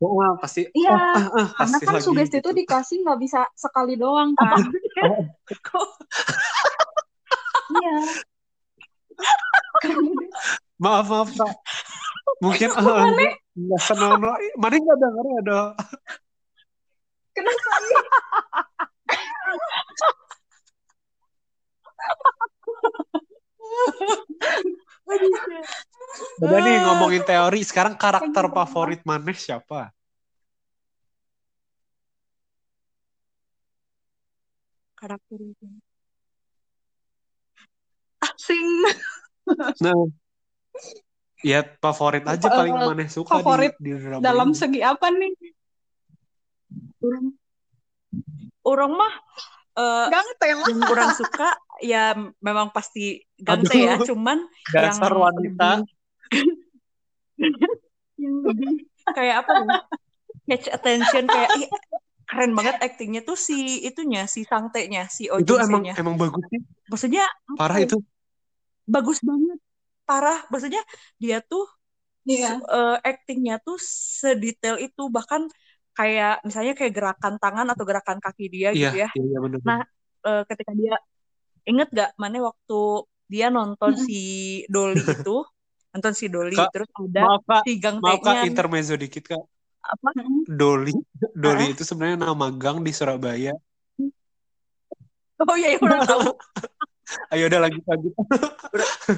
[0.00, 2.48] oh pasti Iya, oh, ah, ah, Karena pasti kan lagi sugesti gitu.
[2.50, 4.56] itu dikasih nggak bisa sekali doang kan.
[5.60, 5.88] Kok
[7.70, 7.98] Iya.
[10.82, 11.54] maaf maaf Kak.
[12.42, 14.18] mungkin enggak enggak senang
[14.58, 15.60] mana nggak denger ya do
[17.30, 17.72] Kenapa?
[26.40, 28.54] udah nih ngomongin teori sekarang karakter Aduh.
[28.54, 29.90] favorit maneh siapa
[34.94, 35.64] karakter itu.
[38.20, 38.68] Asing.
[39.80, 39.96] nah
[41.40, 44.58] ya favorit aja Eh, paling maneh suka favorit di, di drama Dalam ini.
[44.60, 45.32] segi apa nih?
[47.00, 47.24] Orang,
[48.60, 49.14] orang mah
[49.80, 50.66] eh, Gangte lah.
[50.68, 51.48] yang kurang suka
[51.82, 53.86] ya memang pasti gante Aduh.
[53.88, 54.38] ya, cuman
[54.70, 55.70] dasar yang wanita
[58.22, 58.84] yang lebih
[59.16, 59.72] kayak apa ya?
[60.50, 61.68] Catch attention kayak ih,
[62.26, 66.60] keren banget aktingnya tuh si itunya, si sangtenya, si itu emang emang bagus sih
[66.90, 67.24] Maksudnya
[67.58, 67.86] parah ya?
[67.86, 67.96] itu
[68.86, 69.58] bagus banget.
[70.06, 70.38] Parah.
[70.50, 70.82] Maksudnya
[71.22, 71.64] dia tuh
[72.28, 72.60] Iya.
[72.60, 73.80] eh, actingnya tuh
[74.20, 75.48] sedetail itu bahkan
[75.96, 79.58] kayak misalnya kayak gerakan tangan atau gerakan kaki dia iya gitu ya iya iya benar
[79.64, 79.80] Nah,
[80.28, 80.94] eh, ketika dia
[81.64, 82.80] inget gak mana waktu
[83.30, 84.20] dia nonton si
[84.66, 85.42] Dolly itu
[85.90, 89.42] nonton si Dolly Kak, terus ada maaf kak si Gang maaf kak intermezzo dikit kak
[89.80, 90.44] apa Mm-mm.
[90.46, 90.92] Doli
[91.32, 91.72] Doli Ah.
[91.72, 93.54] itu sebenarnya nama gang di Surabaya
[95.40, 96.36] Oh iya, iya udah tahu.
[97.32, 98.12] Ayo udah lanjut lanjut.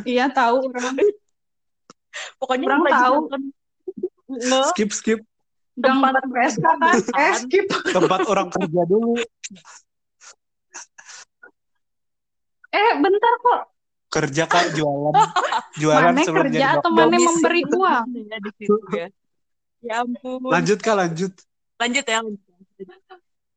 [0.06, 0.94] Iya tahu orang.
[2.38, 3.14] Pokoknya lagi tahu.
[3.26, 3.42] nonton
[4.70, 5.18] Skip skip
[5.74, 6.78] Gang Tempat PSK kan?
[6.78, 7.32] Eh kan.
[7.42, 7.66] skip.
[7.90, 9.18] tempat orang kerja dulu.
[12.72, 13.60] Eh bentar kok.
[14.12, 15.14] Kerja kak jualan.
[15.80, 18.06] Jualan Mana sebelum kerja temannya memberi uang.
[18.32, 19.08] Ya, di situ ya.
[19.84, 20.48] Ya ampun.
[20.48, 21.32] Lanjut kak lanjut.
[21.80, 22.88] lanjut ya lanjut.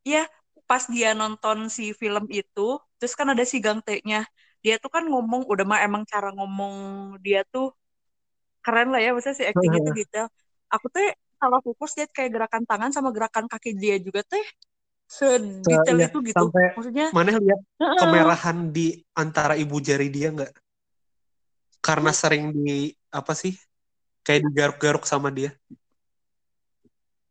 [0.05, 0.23] Iya,
[0.65, 4.25] pas dia nonton si film itu, terus kan ada si Gang T-nya.
[4.65, 6.73] Dia tuh kan ngomong, udah mah emang cara ngomong
[7.21, 7.69] dia tuh
[8.65, 10.27] keren lah ya, maksudnya si acting itu detail.
[10.73, 11.05] Aku tuh
[11.37, 14.45] salah fokus lihat kayak gerakan tangan sama gerakan kaki dia juga teh
[15.05, 16.33] sedetail iya, itu gitu.
[16.35, 17.61] sampai- Maksudnya, Mana lihat
[18.01, 20.51] kemerahan di antara ibu jari dia nggak?
[21.79, 23.53] Karena sering di apa sih?
[24.21, 25.53] Kayak digaruk-garuk sama dia.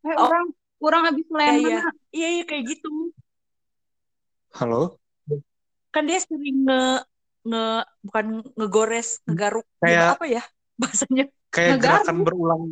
[0.01, 0.31] Eh Oh.
[0.31, 0.47] orang
[0.79, 1.81] orang habis Iya, iya.
[2.13, 2.89] Iya, iya kayak gitu.
[4.55, 5.01] Halo?
[5.91, 6.83] Kan dia sering nge
[7.45, 7.65] nge
[8.01, 9.67] bukan ngegores, ngegaruk.
[9.83, 10.43] Kayak- apa ya
[10.81, 11.25] bahasanya?
[11.51, 11.99] Kayak Ngegaruk.
[12.07, 12.63] gerakan berulang.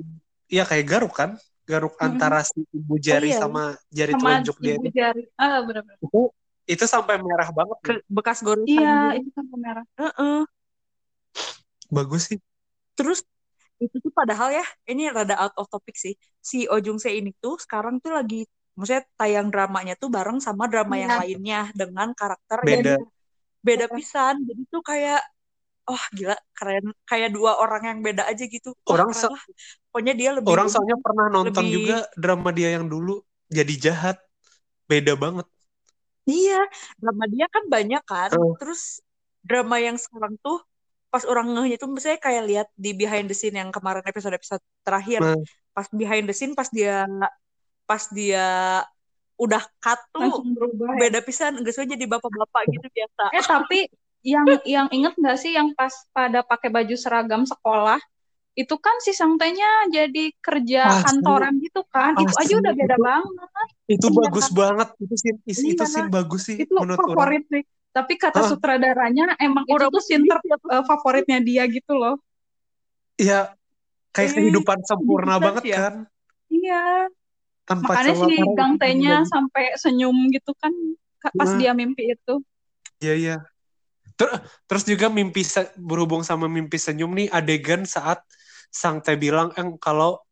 [0.46, 1.30] Iya kayak garuk kan?
[1.62, 2.06] Garuk Mm-mm.
[2.10, 3.38] antara si ibu jari iya.
[3.38, 4.74] sama jari Sama telunjuk dia.
[4.76, 5.22] ibu jari.
[5.38, 5.98] Ah benar-benar.
[6.02, 6.20] Itu
[6.66, 7.78] itu sampai merah banget.
[7.82, 9.84] Ke, bekas goresan Iya itu kan merah.
[9.98, 10.42] Heeh.
[11.92, 12.38] Bagus sih.
[12.98, 13.22] Terus
[13.82, 16.14] itu tuh padahal ya, ini rada out of topic sih.
[16.38, 18.46] Si Oh Jung Se ini tuh sekarang tuh lagi,
[18.78, 21.18] maksudnya tayang dramanya tuh bareng sama drama yang Iya.
[21.18, 22.94] lainnya dengan karakter Beda.
[22.94, 23.02] yang
[23.62, 24.34] beda pisan.
[24.46, 25.20] Jadi tuh kayak,
[25.88, 28.74] oh gila keren, kayak dua orang yang beda aja gitu.
[28.86, 29.42] Orang keren so- lah.
[29.92, 33.20] Pokoknya dia lebih Orang soalnya pernah nonton lebih- juga drama dia yang dulu
[33.50, 34.16] jadi jahat.
[34.88, 35.46] Beda banget.
[36.24, 36.64] Iya,
[36.96, 38.30] drama dia kan banyak kan.
[38.30, 38.54] Heeh.
[38.62, 39.02] Terus
[39.42, 40.62] drama yang sekarang tuh
[41.12, 45.20] pas orang ngehnya tuh misalnya kayak lihat di behind the scene yang kemarin episode-episode terakhir.
[45.20, 45.36] Nah.
[45.76, 47.04] Pas behind the scene pas dia
[47.84, 48.80] pas dia
[49.36, 50.92] udah cut tuh ya.
[51.02, 53.24] beda pisan enggak jadi bapak-bapak gitu biasa.
[53.34, 53.78] Eh tapi
[54.22, 57.98] yang yang inget nggak sih yang pas pada pakai baju seragam sekolah
[58.52, 61.02] itu kan si sangtenya jadi kerja Asli.
[61.02, 63.48] kantoran gitu kan itu aja Asli, udah beda itu- banget
[63.84, 64.16] Itu Iya.
[64.24, 64.88] bagus banget.
[64.96, 65.14] Itu
[65.44, 65.84] is- itu Iya.
[65.84, 67.08] scene bagus sih itu menurut orang.
[67.12, 68.48] favorit sih tapi kata Hah?
[68.48, 72.16] sutradaranya emang itu Udah tuh scene ter- eh, favoritnya dia gitu loh
[73.14, 73.52] Iya,
[74.10, 75.78] kayak Eh, kehidupan sempurna bisa banget sih ya.
[75.78, 75.94] kan.
[76.48, 76.82] iya
[77.62, 79.28] Tanpa makanya celah si parah Gang itu T-nya bagus.
[79.28, 80.72] sampai senyum gitu kan
[81.18, 81.58] ka- pas Nah.
[81.58, 82.34] dia mimpi itu
[82.98, 83.36] Iya, iya.
[84.22, 84.38] Ter-
[84.70, 85.42] Terus juga mimpi
[85.74, 88.22] berhubung sama mimpi senyum nih adegan saat
[88.70, 90.22] Sang Teh bilang eh, kalau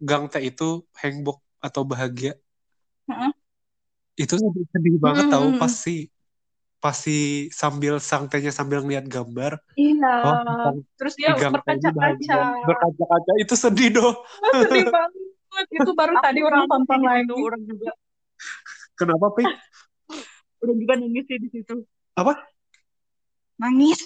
[0.00, 2.32] Gang Teh itu hangbok atau bahagia.
[3.08, 3.32] Heeh.
[4.14, 5.94] Itu sedih, sedih banget Mm, tahu pasti
[6.80, 9.52] pasti sambil Sang Tehnya sambil ngeliat gambar.
[9.76, 12.38] iya Oh, terus dia berkaca-kaca.
[12.68, 14.12] Berkaca-kaca itu sedih doh.
[14.64, 17.90] sedih banget itu baru tadi orang tonton lagi Itu orang juga
[18.96, 19.44] Kenapa, Pi?
[20.60, 21.74] orang juga nangis sih di situ.
[23.60, 24.00] Nangis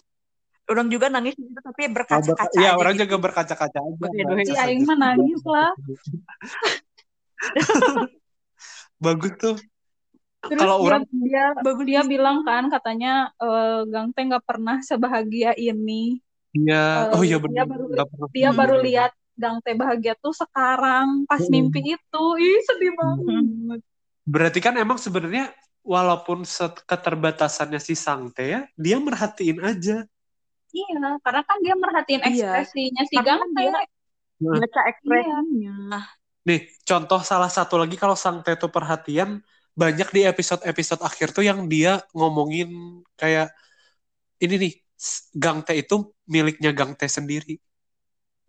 [0.64, 3.04] Orang juga nangis di situ tapi Oh, berkaca-kaca berka- Iya, orang gitu.
[3.04, 4.08] juga berkaca-kaca aja.
[4.48, 5.70] Si Aing mah nangis lah
[9.04, 9.56] Bagus tuh.
[10.44, 14.80] Terus Kalau dia, orang dia Bagus dia bilang kan katanya eh, Gang Teh nggak pernah
[14.80, 16.20] sebahagia ini.
[16.56, 17.64] Iya, Eh, oh iya dia benar.
[17.68, 21.52] baru- Nggak pernah Dia baru lihat Gang Teh bahagia tuh sekarang pas Hmm.
[21.52, 22.24] mimpi itu.
[22.40, 23.80] Ih sedih banget.
[24.24, 25.52] Berarti kan emang sebenarnya
[25.84, 30.08] walaupun set- keterbatasannya si Sangte ya, dia merhatiin aja.
[30.74, 32.26] Iya, karena kan dia merhatiin Iya.
[32.58, 33.62] ekspresinya si Karena Gang kan Teh.
[33.70, 33.86] dia-
[34.64, 36.00] Baca ekspresinya.
[36.44, 39.38] Nih, contoh salah satu lagi kalau Sangte itu perhatian,
[39.78, 43.54] banyak di episode-episode akhir tuh yang dia ngomongin kayak
[44.42, 47.60] ini nih, s- Gang Teh itu miliknya Gang Teh sendiri.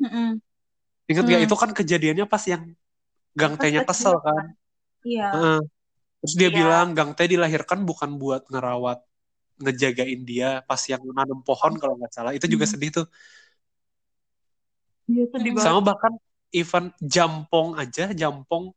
[0.01, 0.41] Mm-mm.
[1.05, 1.47] Ingat nggak Hmm.
[1.47, 2.63] itu kan kejadiannya pas yang
[3.37, 4.45] Gang kecil kesel kan.
[5.05, 5.27] Iya.
[5.29, 5.59] Heeh.
[6.25, 6.57] Terus dia Iya.
[6.57, 8.97] bilang Gang Teh dilahirkan bukan buat ngerawat,
[9.61, 12.33] ngejagain dia pas yang nanam pohon kalau nggak salah.
[12.33, 12.73] Itu juga Hmm.
[12.73, 13.05] sedih tuh.
[15.05, 15.65] Iya sedih banget.
[15.69, 16.13] Sama bahkan
[16.49, 18.73] even jampong aja, jampong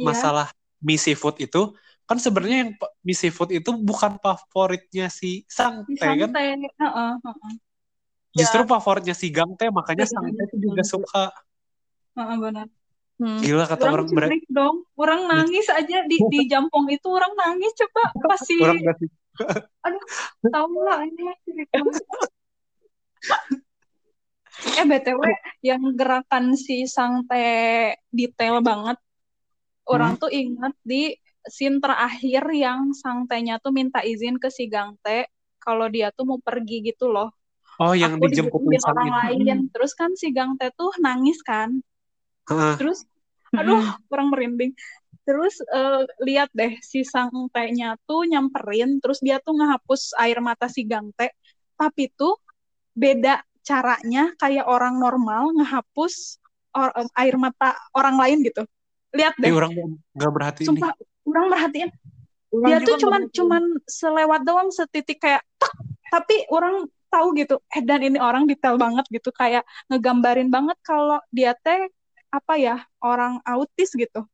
[0.00, 0.08] Iya.
[0.08, 0.46] masalah
[0.80, 1.76] mie seafood itu
[2.08, 2.72] kan sebenarnya yang
[3.04, 6.32] mie seafood itu bukan favoritnya si Sang Teh kan.
[6.32, 6.56] Santai.
[6.80, 7.52] Heeh, heeh.
[8.32, 11.24] Justru favoritnya si Gang Teh, makanya Iya, Sang iya, Teh itu juga suka.
[12.16, 12.66] Heeh, benar.
[13.22, 13.38] Hmm.
[13.38, 14.76] Gila kata Orang orang dong.
[14.98, 19.08] Orang nangis aja di di jampong itu orang nangis coba pasti Orang nggak sih.
[20.54, 21.22] tahu lah ini.
[24.62, 25.22] Eh BTW
[25.64, 29.00] yang gerakan si Sangte detail banget.
[29.88, 31.16] Orang tuh inget di
[31.48, 35.26] scene terakhir yang Sangtenya tuh minta izin ke si Gangte
[35.58, 37.32] kalau dia tuh mau pergi gitu loh.
[37.80, 39.14] Oh, yang dijemput orang itu.
[39.40, 39.58] lain.
[39.72, 41.80] Terus kan si Gangte tuh nangis kan.
[42.78, 43.11] Terus Hmm.
[43.56, 43.82] Aduh,
[44.12, 44.72] orang merinding.
[45.22, 50.82] Terus eh, lihat deh si Sangte-nya tuh nyamperin, terus dia tuh ngehapus air mata si
[50.82, 51.30] Gangte,
[51.78, 52.34] tapi tuh
[52.92, 56.42] beda caranya kayak orang normal ngehapus
[56.74, 58.66] or- air mata orang lain gitu.
[59.14, 59.72] Lihat Eh, deh, orang
[60.16, 60.68] nggak berhati ini.
[60.68, 60.90] sumpah
[61.28, 61.90] orang merhatiin
[62.52, 65.72] Orang dia tuh cuman nggak cuman selewat doang setitik kayak tak,
[66.12, 71.20] tapi orang tahu gitu eh dan ini orang detail banget gitu kayak ngegambarin banget kalau
[71.32, 71.88] dia teh
[72.32, 74.24] apa ya orang autis gitu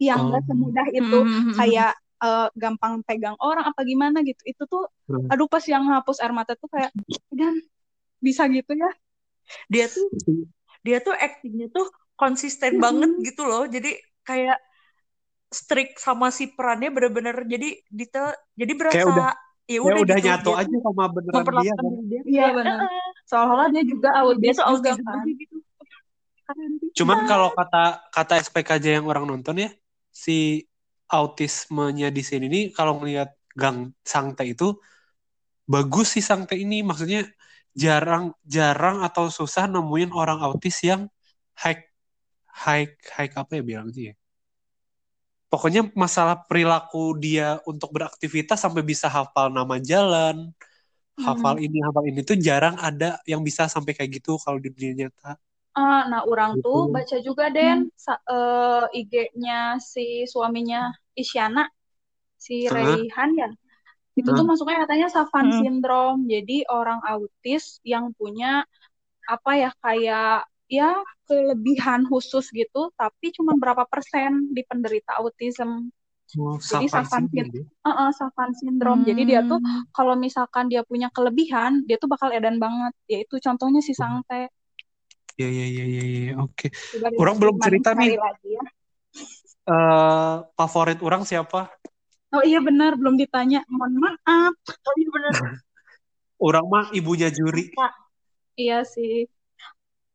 [0.00, 0.46] yang nggak Oh.
[0.48, 1.54] semudah itu Mhm.
[1.60, 5.28] kayak eh, gampang pegang orang apa gimana gitu itu tuh Hmm.
[5.32, 6.92] aduh pas yang hapus air mata tuh kayak
[7.32, 7.56] dan
[8.20, 8.90] bisa gitu ya
[9.72, 10.06] dia tuh
[10.84, 11.88] dia tuh actingnya tuh
[12.20, 12.84] konsisten Mm-mm.
[12.84, 13.90] banget gitu loh jadi
[14.28, 14.58] kayak
[15.50, 19.34] strict sama si perannya bener-bener jadi detail jadi berasa udah-
[19.66, 21.84] ya Ya udah udah gitu nyatu dia aja sama beneran dia kan.
[22.10, 22.78] dia Iya, kayak, benar.
[22.78, 25.56] "Eh, eh, seolah-olah dia juga dia autis tuh juga autism kan gitu
[26.98, 27.78] Cuman kalau kata
[28.14, 29.68] kata SPKJ yang orang nonton ya,
[30.24, 30.32] si
[31.10, 33.28] autismenya di sini nih kalau ngelihat
[33.60, 33.78] Gang
[34.12, 34.64] Sangte itu
[35.72, 37.20] bagus sih Sangte ini, maksudnya
[37.82, 38.24] jarang
[38.56, 41.02] jarang atau susah nemuin orang autis yang
[41.62, 41.78] high
[42.62, 44.14] high high apa ya bilangnya ya.
[45.50, 50.36] Pokoknya masalah perilaku dia untuk beraktivitas sampai bisa hafal nama jalan,
[51.26, 51.66] hafal Hmm.
[51.66, 55.38] ini, hafal ini tuh jarang ada yang bisa sampai kayak gitu kalau di dunia nyata.
[55.78, 56.92] Ah, nah, orang tuh Gitu.
[56.94, 61.62] baca juga Den sa- eh, IG-nya si suaminya Isyana,
[62.46, 62.74] si Heeh.
[62.74, 63.48] Raihan ya.
[64.18, 64.48] Itu tuh Heeh.
[64.50, 65.60] masuknya katanya Savant Hmm.
[65.60, 66.20] syndrome.
[66.34, 68.64] Jadi orang autis yang punya
[69.34, 70.90] apa ya kayak ya
[71.28, 75.90] kelebihan khusus gitu, tapi cuma berapa persen di penderita autism.
[76.38, 77.64] Oh, Jadi Savant Savant syndrome ya.
[77.86, 79.02] Heeh, Savant syndrome.
[79.08, 79.82] Jadi dia tuh Hmm.
[79.96, 82.92] kalau misalkan dia punya kelebihan, dia tuh bakal edan banget.
[83.12, 84.52] Yaitu contohnya si Sangte.
[85.40, 86.68] Ya, ya, ya, ya, ya, oke.
[86.68, 88.64] Coba Orang belum cerita nih, lagi ya.
[89.72, 91.72] eh favorit orang siapa?
[92.36, 93.64] Oh iya benar, belum ditanya.
[93.72, 94.52] Mohon maaf.
[94.68, 95.32] oh iya bener
[96.46, 97.72] Orang mah ibunya juri.
[97.72, 97.92] Kak,
[98.60, 99.24] Iya sih.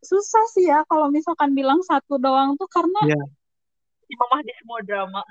[0.05, 3.21] Susah sih ya kalau misalkan bilang satu doang tuh karena Ya,
[4.05, 5.21] si mamah di semua drama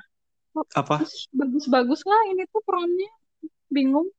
[0.74, 1.06] apa?
[1.30, 3.10] bagus-bagus lah ini tuh perannya.
[3.70, 4.10] Bingung.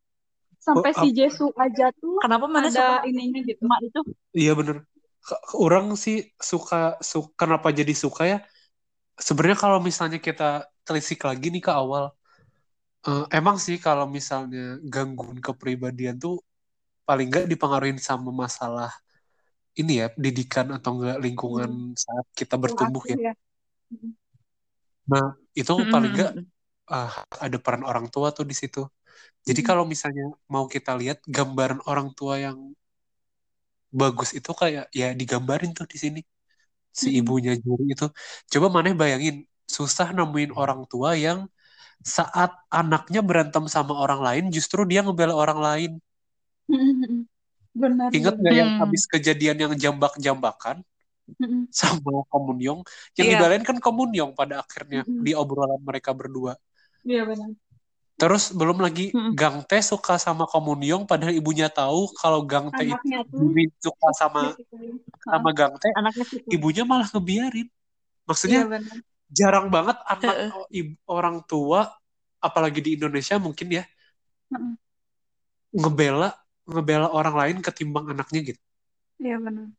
[0.64, 3.62] Sampai Oh, si Jesu aja tuh kenapa mana ada suka ininya gitu.
[3.68, 4.00] emak itu
[4.34, 4.82] iya bener.
[5.64, 6.16] Orang sih
[6.50, 6.76] suka,
[7.12, 8.38] suka, kenapa jadi suka ya?
[9.28, 10.44] Sebenarnya kalau misalnya kita
[10.88, 12.06] telisik lagi nih ke awal,
[13.08, 14.60] eh, emang sih kalau misalnya
[14.94, 16.34] gangguan kepribadian tuh
[17.08, 18.90] paling nggak dipengaruhi sama masalah
[19.80, 21.26] ini ya, pendidikan atau enggak Hmm.
[21.26, 21.72] lingkungan
[22.06, 23.18] saat kita bertumbuh ya.
[23.24, 23.34] ya.
[23.92, 24.12] Hmm.
[25.12, 25.26] Nah,
[25.60, 26.32] itu Mm-mm, paling nggak
[26.94, 27.12] ah,
[27.46, 28.80] ada peran orang tua tuh di situ.
[29.48, 29.70] Jadi Hmm.
[29.70, 30.24] kalau misalnya
[30.54, 32.58] mau kita lihat gambaran orang tua yang
[34.02, 36.20] bagus itu kayak ya digambarin tuh di sini
[37.02, 37.20] si Hmm.
[37.20, 38.06] ibunya Juri itu.
[38.54, 39.36] Coba maneh bayangin
[39.78, 41.40] susah nemuin orang tua yang
[42.18, 45.92] saat anaknya berantem sama orang lain justru dia ngebela orang lain.
[47.82, 48.40] Benar, Ingat benar.
[48.42, 48.80] nggak yang Hmm.
[48.80, 50.78] habis kejadian yang jambak-jambakan
[51.40, 51.66] Hmm.
[51.82, 52.82] sama Komunyong?
[53.20, 53.38] Yang Iya.
[53.38, 55.26] dibelain kan Komunyong pada akhirnya Hmm.
[55.26, 56.54] di obrolan mereka berdua.
[57.06, 57.56] Iya benar.
[58.16, 59.36] Terus belum lagi Mm-mm.
[59.36, 64.56] Gang Tae suka sama Komunyong padahal ibunya tahu kalau Gang Tae itu suka sama
[65.28, 65.76] sama Gang
[66.24, 67.68] situ ibunya malah ngebiarin.
[68.24, 68.98] Maksudnya benar.
[69.28, 70.34] jarang banget anak
[70.72, 71.92] ibu, orang tua
[72.40, 73.84] apalagi di Indonesia mungkin ya
[74.56, 74.74] Heeh.
[75.76, 76.32] ngebela
[76.66, 78.62] ngebela orang lain ketimbang anaknya gitu.
[79.20, 79.76] Iya benar.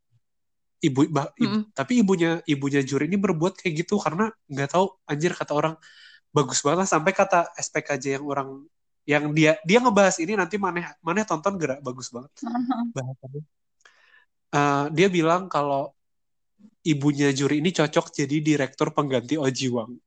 [0.76, 1.72] Ibu, bah- ibu- Mm-mm.
[1.72, 5.74] tapi ibunya ibunya Juri ini berbuat kayak gitu karena nggak tahu anjir kata orang
[6.36, 8.68] bagus banget sampai kata SPKJ yang orang
[9.08, 12.28] yang dia dia ngebahas ini nanti maneh maneh tonton gerak bagus banget
[12.96, 13.42] bahasannya.
[14.56, 15.90] Eh, dia bilang kalau
[16.86, 19.98] ibunya Juri ini cocok jadi direktur pengganti Oji Wang.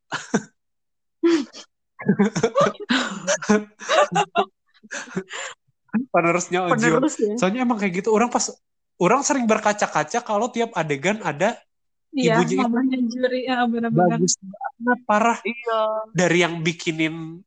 [6.14, 6.80] Penerusnya Oji Wang.
[7.04, 8.16] penerus ya Soalnya emang kayak gitu.
[8.16, 8.48] Orang pas
[9.00, 11.58] orang sering berkaca-kaca kalau tiap adegan ada
[12.10, 14.18] Iya, ibunya itu mamanya juri ya benar-benar.
[14.18, 15.80] bagus banget parah iya
[16.10, 17.46] dari yang bikinin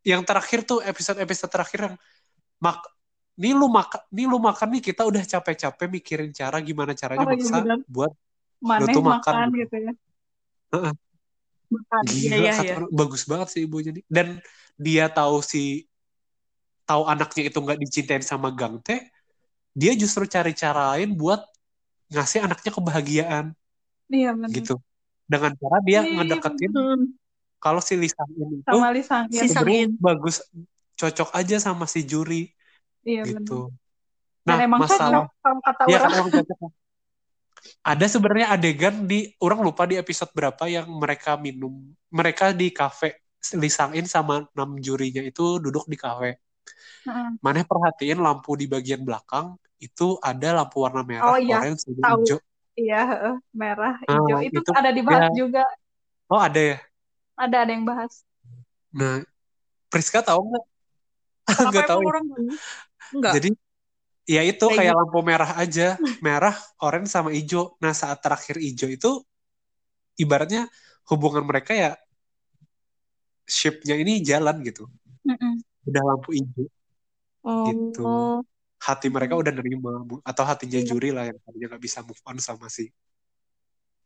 [0.00, 1.96] yang terakhir tuh episode-episode terakhir yang
[2.56, 2.80] mak
[3.36, 7.32] nih lu makan nih lu makan nih kita udah capek-capek mikirin cara gimana caranya Oh
[7.32, 7.78] iya maksa benar.
[7.84, 9.60] buat lu Maneh tuh makan makan gitu.
[9.60, 9.92] gitu ya.
[11.68, 14.04] Makan iya Gila iya iya orang, bagus banget sih ibunya nih.
[14.08, 14.28] Dan
[14.80, 15.84] dia tahu si
[16.88, 19.08] tahu anaknya itu nggak dicintain sama Gang Tae,
[19.72, 21.44] dia justru cari cara lain buat
[22.14, 23.46] ngasih anaknya kebahagiaan
[24.08, 24.50] Iya benar.
[24.54, 24.74] gitu.
[25.24, 27.02] Dengan cara dia Iya, ngedeketin Hmm.
[27.58, 29.40] kalau si Lee Sang In itu Sama Lisang ya.
[29.40, 30.36] si Sang sebenarnya In bagus
[30.94, 32.52] cocok aja sama si Juri
[33.02, 33.40] Iya benar.
[33.42, 33.58] gitu.
[34.44, 36.12] Dan Nah, emang masalah cocok kalau kata ya orang.
[36.12, 36.70] kan cocok.
[37.80, 41.72] ada sebenarnya adegan di orang lupa di episode berapa yang mereka minum
[42.12, 43.16] mereka di kafe
[43.56, 46.40] Lisangin sama enam jurinya itu duduk di kafe
[47.06, 47.28] Heeh.
[47.44, 52.16] Maneh perhatiin lampu di bagian belakang itu ada lampu warna merah, Oh iya, orange, sama
[52.24, 52.38] hijau.
[52.74, 53.00] Iya,
[53.54, 54.38] merah, Ah, hijau.
[54.42, 55.36] Itu itu ada dibahas ya.
[55.36, 55.62] juga.
[56.32, 56.78] Oh ada ya.
[57.36, 58.24] Ada ada yang bahas.
[58.94, 59.20] Nah,
[59.92, 60.64] Priska tahu nggak?
[61.70, 62.00] Nggak tahu.
[63.12, 63.32] enggak?
[63.36, 63.48] Jadi
[64.24, 64.98] ya itu Kayak kayak gitu.
[65.04, 65.88] lampu merah aja,
[66.24, 67.76] merah, orange sama hijau.
[67.84, 69.10] Nah saat terakhir hijau itu
[70.16, 70.70] ibaratnya
[71.10, 71.90] hubungan mereka ya
[73.44, 74.88] shape-nya ini jalan gitu.
[75.28, 75.60] Mm-mm.
[75.84, 76.66] Udah lampu hijau
[77.44, 78.02] gitu.
[78.04, 78.40] Oh.
[78.80, 80.88] Hati mereka udah nerima atau hatinya Iya.
[80.88, 82.92] juri lah yang tadinya nggak bisa move on sama si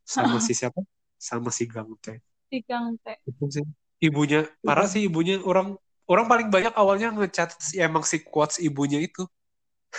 [0.07, 0.79] sama si siapa?
[1.19, 2.19] Sama si Gang teh.
[2.47, 3.19] Tigang teh.
[3.27, 3.65] Itu sih.
[3.99, 5.75] Ibunya parah sih ibunya orang
[6.07, 9.27] orang paling banyak awalnya ngecat si emang si quotes ibunya itu.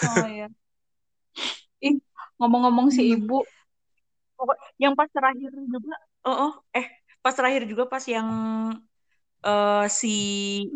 [0.00, 0.48] Oh iya.
[1.80, 2.00] Ih,
[2.40, 3.20] ngomong-ngomong si Hmm.
[3.20, 3.38] ibu,
[4.80, 6.88] yang pas terakhir juga oh, oh, eh
[7.20, 8.26] pas terakhir juga pas yang
[9.46, 10.12] eh, si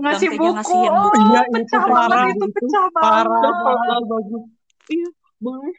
[0.01, 0.55] ngasih Gang buku.
[0.57, 1.19] Ngasihin Oh, buku.
[1.25, 3.55] Iya, itu pecah parah, banget itu, itu pecah Parah, banget.
[3.67, 4.43] parah, bagus.
[4.91, 5.09] Iya,
[5.45, 5.75] boleh.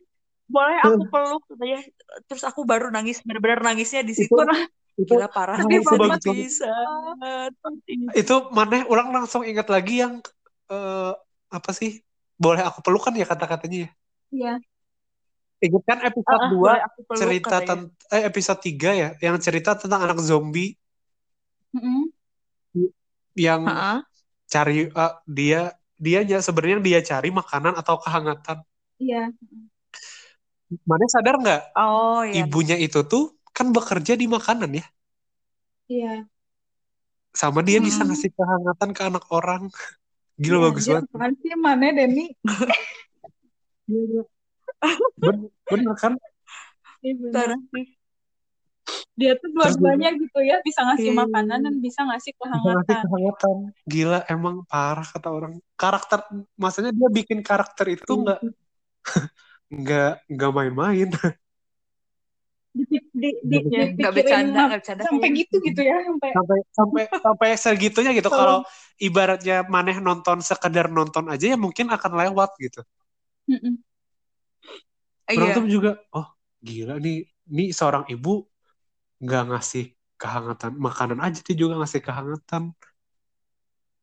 [0.45, 1.79] Boleh aku peluk katanya.
[2.29, 4.33] Terus aku baru nangis, benar-benar nangisnya di situ.
[4.37, 4.45] Itu
[4.95, 6.19] itu Gila parah sedih itu banget.
[6.23, 6.71] bisa.
[8.15, 10.13] Itu maneh orang langsung ingat lagi yang
[10.71, 11.11] eh,
[11.51, 11.91] apa sih?
[12.35, 13.89] Boleh aku peluk kan ya kata-katanya ya?
[14.31, 14.53] Iya.
[15.65, 17.63] Ingat kan episode Ah, ah, 2 boleh aku peluk cerita katanya.
[17.63, 17.79] tentang
[18.13, 20.75] eh episode 3 ya yang cerita tentang anak zombie
[21.75, 22.14] Mm-mm.
[23.35, 24.03] Yang Heeh.
[24.53, 25.57] cari eh, dia
[26.05, 28.57] dia ya sebenarnya dia cari makanan atau kehangatan.
[28.99, 29.31] Iya.
[30.89, 32.41] Mana sadar nggak Oh iya.
[32.41, 33.23] ibunya itu tuh
[33.57, 34.85] kan bekerja di makanan ya,
[35.87, 36.27] Iya.
[37.41, 38.07] sama dia bisa Mm-mm.
[38.07, 39.63] ngasih kehangatan ke anak orang.
[40.43, 41.05] Gila Iya, bagus banget.
[41.41, 42.21] sih mana Denny?
[45.23, 46.13] Ben- bener kan?
[47.03, 47.51] Iya, bener.
[49.15, 51.19] Dia tuh dua-duanya gitu ya, bisa ngasih Iya.
[51.23, 52.99] makanan dan bisa ngasih Bisa ngasih kehangatan.
[53.07, 53.57] kehangatan.
[53.87, 55.53] Gila emang parah kata orang.
[55.79, 56.19] Karakter,
[56.59, 58.39] maksudnya dia bikin karakter itu nggak
[59.71, 61.09] nggak nggak main-main.
[62.75, 63.27] Di, di, di,
[63.71, 65.03] Ya, dipikirin nggak bercanda, nggak bercanda.
[65.07, 68.27] sampai gitu gitu ya, sampai sampai sampai sampai segitunya gitu.
[68.27, 72.83] Kalau- Kalau ibaratnya maneh nonton sekedar nonton aja ya mungkin akan lewat gitu.
[75.25, 75.55] Orang Iya.
[75.55, 76.27] tuh juga, oh
[76.59, 78.43] gila nih, nih seorang ibu
[79.23, 79.83] nggak ngasih
[80.21, 82.63] kehangatan makanan aja dia juga ngasih kehangatan.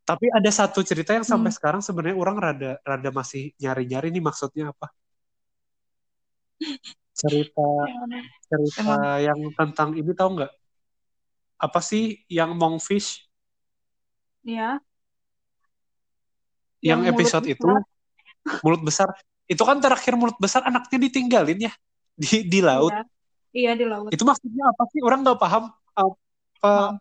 [0.03, 1.57] Tapi ada satu cerita yang sampai Hmm.
[1.59, 4.91] sekarang sebenarnya orang rada rada masih nyari-nyari nih maksudnya apa?
[7.13, 7.67] Cerita
[8.51, 10.53] cerita yang tentang ini tahu nggak?
[11.63, 13.23] Apa sih yang Monkfish?
[14.43, 14.83] Iya.
[16.83, 18.61] Yang, Yang mulut episode itu besar.
[18.65, 19.09] mulut besar.
[19.47, 21.73] Itu kan terakhir mulut besar anaknya ditinggalin ya
[22.19, 22.91] di di laut.
[22.91, 23.07] Iya.
[23.53, 24.11] Iya di laut.
[24.11, 25.01] Itu maksudnya apa sih?
[25.05, 26.97] Orang nggak paham apa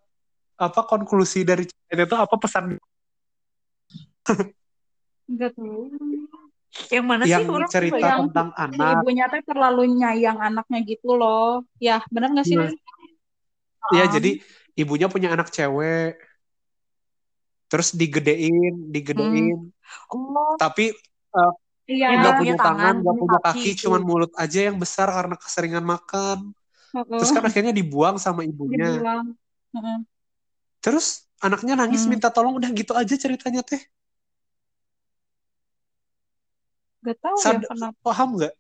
[0.62, 2.78] apa konklusi dari cerita itu apa pesan
[5.32, 5.88] Enggak tahu.
[6.92, 8.94] Yang mana yang sih orang cerita Yang tentang Si anak.
[9.00, 11.64] ibunya teh terlalu nyayang anaknya gitu loh.
[11.80, 12.56] Ya, benar nggak sih?
[12.60, 12.76] Nah, Den?
[13.92, 14.32] Ya, jadi
[14.76, 16.20] ibunya punya anak cewek.
[17.72, 19.72] Terus digedein, digedein.
[20.12, 20.92] Oh, Tapi
[21.32, 21.54] eh,
[21.92, 22.08] Iya.
[22.16, 25.84] Nggak punya tangan, tangan, nggak punya kaki kaki, cuman mulut aja yang besar karena keseringan
[25.84, 26.38] makan.
[26.96, 27.18] Heeh.
[27.20, 28.88] Terus kan akhirnya dibuang sama ibunya.
[28.96, 29.26] dibilang.
[29.76, 29.98] Heeh.
[30.80, 32.12] Terus anaknya nangis Hmm.
[32.16, 33.82] minta tolong, udah gitu aja ceritanya teh.
[37.02, 37.98] Gak tahu ya Sad- kenapa.
[38.06, 38.54] paham nggak?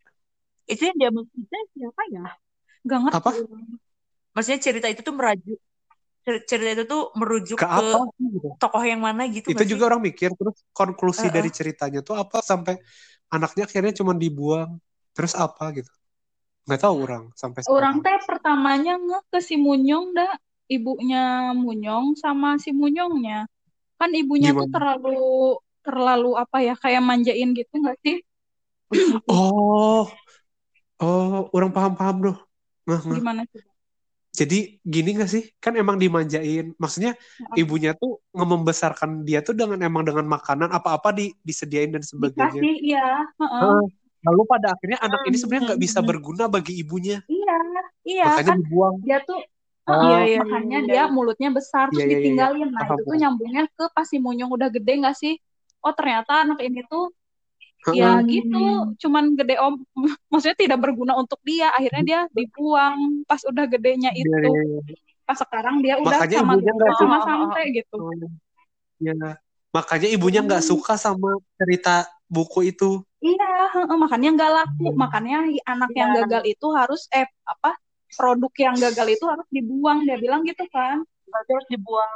[0.66, 2.26] itu yang dia maksudnya siapa ya?
[2.88, 3.16] Gak ngerti.
[3.20, 3.30] Apa?
[4.32, 5.60] Maksudnya cerita itu tuh merajuk
[6.24, 8.48] cer- cerita itu tuh merujuk Ke ke, apa gitu?
[8.56, 9.72] tokoh yang mana gitu Itu nggak sih?
[9.76, 10.30] juga orang mikir.
[10.34, 11.34] Terus konklusi Heeh.
[11.36, 12.80] dari ceritanya tuh apa sampai
[13.32, 14.78] anaknya akhirnya cuma dibuang.
[15.16, 15.92] Terus apa gitu?
[16.68, 18.06] Nggak tahu orang sampai Orang sekarang.
[18.06, 20.34] teh pertamanya nge ke si Munyong dah.
[20.72, 23.48] Ibunya Munyong sama si Munyongnya.
[24.00, 24.76] Kan ibunya tuh Gimana?
[24.76, 28.18] terlalu terlalu apa ya kayak manjain gitu nggak sih?
[29.28, 30.06] Oh,
[31.00, 32.38] oh, orang paham-paham loh.
[32.88, 33.18] Nah, nah.
[33.18, 33.62] Gimana sih?
[34.32, 35.44] Jadi gini gak sih?
[35.60, 36.72] Kan emang dimanjain.
[36.80, 37.20] Maksudnya
[37.60, 42.64] ibunya tuh membesarkan dia tuh dengan emang dengan makanan apa-apa di, disediain dan sebagainya.
[42.64, 43.06] Dikasih, iya.
[43.40, 43.60] Heeh.
[43.60, 43.84] Heeh.
[44.22, 47.18] Lalu pada akhirnya anak ini sebenarnya nggak bisa berguna bagi ibunya.
[47.26, 47.58] Iya,
[48.06, 48.96] iya Makanya kan dibuang.
[49.04, 49.40] dia tuh
[49.90, 49.98] Oh.
[49.98, 51.14] Heeh, Iya, iya, makanya iya, dia iya.
[51.16, 52.22] mulutnya besar terus Iya, iya, iya, iya.
[52.22, 52.68] ditinggalin.
[52.70, 55.34] Nah, Paham, itu tuh nyambungnya ke pas si Munyong udah gede nggak sih?
[55.82, 57.10] Oh, ternyata anak ini tuh.
[57.98, 58.66] Ya gitu,
[59.02, 59.82] cuman gede om,
[60.32, 61.74] maksudnya tidak berguna untuk dia.
[61.74, 64.52] Akhirnya dia dibuang pas udah gedenya Iya, itu.
[64.54, 64.96] iya, iya.
[65.26, 67.18] Pas sekarang dia udah Makanya sama ibunya sama.
[67.26, 67.98] Sampe gitu.
[69.02, 69.18] Ya.
[69.72, 70.72] Makanya ibunya nggak Hmm.
[70.76, 73.02] suka sama cerita buku itu.
[73.22, 74.86] Iya, heeh, makanya nggak laku.
[74.92, 74.98] Hmm.
[74.98, 76.18] Makanya anak yang Iya.
[76.26, 77.78] gagal itu harus eh apa
[78.12, 81.02] produk yang gagal itu harus dibuang dia bilang gitu kan.
[81.32, 82.12] berarti harus dibuang